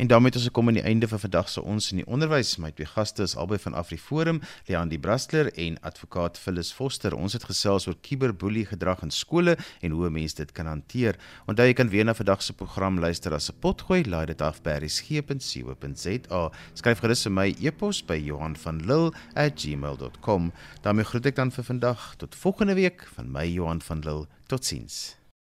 En 0.00 0.06
daarmee 0.06 0.26
het 0.26 0.36
ons 0.36 0.44
gekom 0.44 0.68
aan 0.68 0.78
die 0.78 0.82
einde 0.82 1.08
van 1.08 1.20
vandag 1.20 1.48
se 1.48 1.62
ons 1.62 1.90
in 1.90 1.98
die 2.00 2.06
onderwys. 2.06 2.54
My 2.56 2.70
twee 2.72 2.88
gaste 2.88 3.22
is 3.22 3.34
albei 3.36 3.58
van 3.60 3.74
AfriForum, 3.76 4.38
Leandi 4.66 4.98
Brastler 4.98 5.50
en 5.52 5.76
advokaat 5.84 6.38
Phyllis 6.40 6.72
Foster. 6.72 7.12
Ons 7.14 7.36
het 7.36 7.44
gesels 7.44 7.84
oor 7.86 7.98
kiberboelie 8.00 8.64
gedrag 8.70 9.02
in 9.04 9.12
skole 9.12 9.58
en 9.80 9.90
hoe 9.92 10.08
mense 10.10 10.40
dit 10.40 10.52
kan 10.56 10.66
hanteer. 10.72 11.20
Onthou 11.44 11.68
jy 11.68 11.76
kan 11.76 11.92
weer 11.92 12.08
na 12.08 12.16
vandag 12.16 12.40
se 12.42 12.56
program 12.56 12.96
luister 12.98 13.36
as 13.36 13.50
'n 13.52 13.60
potgooi. 13.60 14.08
Laai 14.08 14.26
dit 14.26 14.40
af 14.40 14.62
by 14.62 14.80
resgep.co.za. 14.80 16.50
Skryf 16.74 16.98
gerus 16.98 17.22
vir 17.22 17.32
my 17.32 17.54
e-pos 17.60 18.02
by 18.02 18.16
Johan 18.16 18.56
van 18.56 18.80
Lille@gmail.com. 18.80 20.52
daarmee 20.80 21.04
groet 21.04 21.26
ek 21.26 21.36
dan 21.36 21.52
vir 21.52 21.64
vandag 21.64 22.14
tot 22.16 22.34
volgende 22.34 22.74
week 22.74 23.06
van 23.14 23.30
my 23.30 23.44
Johan 23.44 23.82
van 23.82 23.98
Lille. 23.98 24.26
Totsiens. 24.46 25.19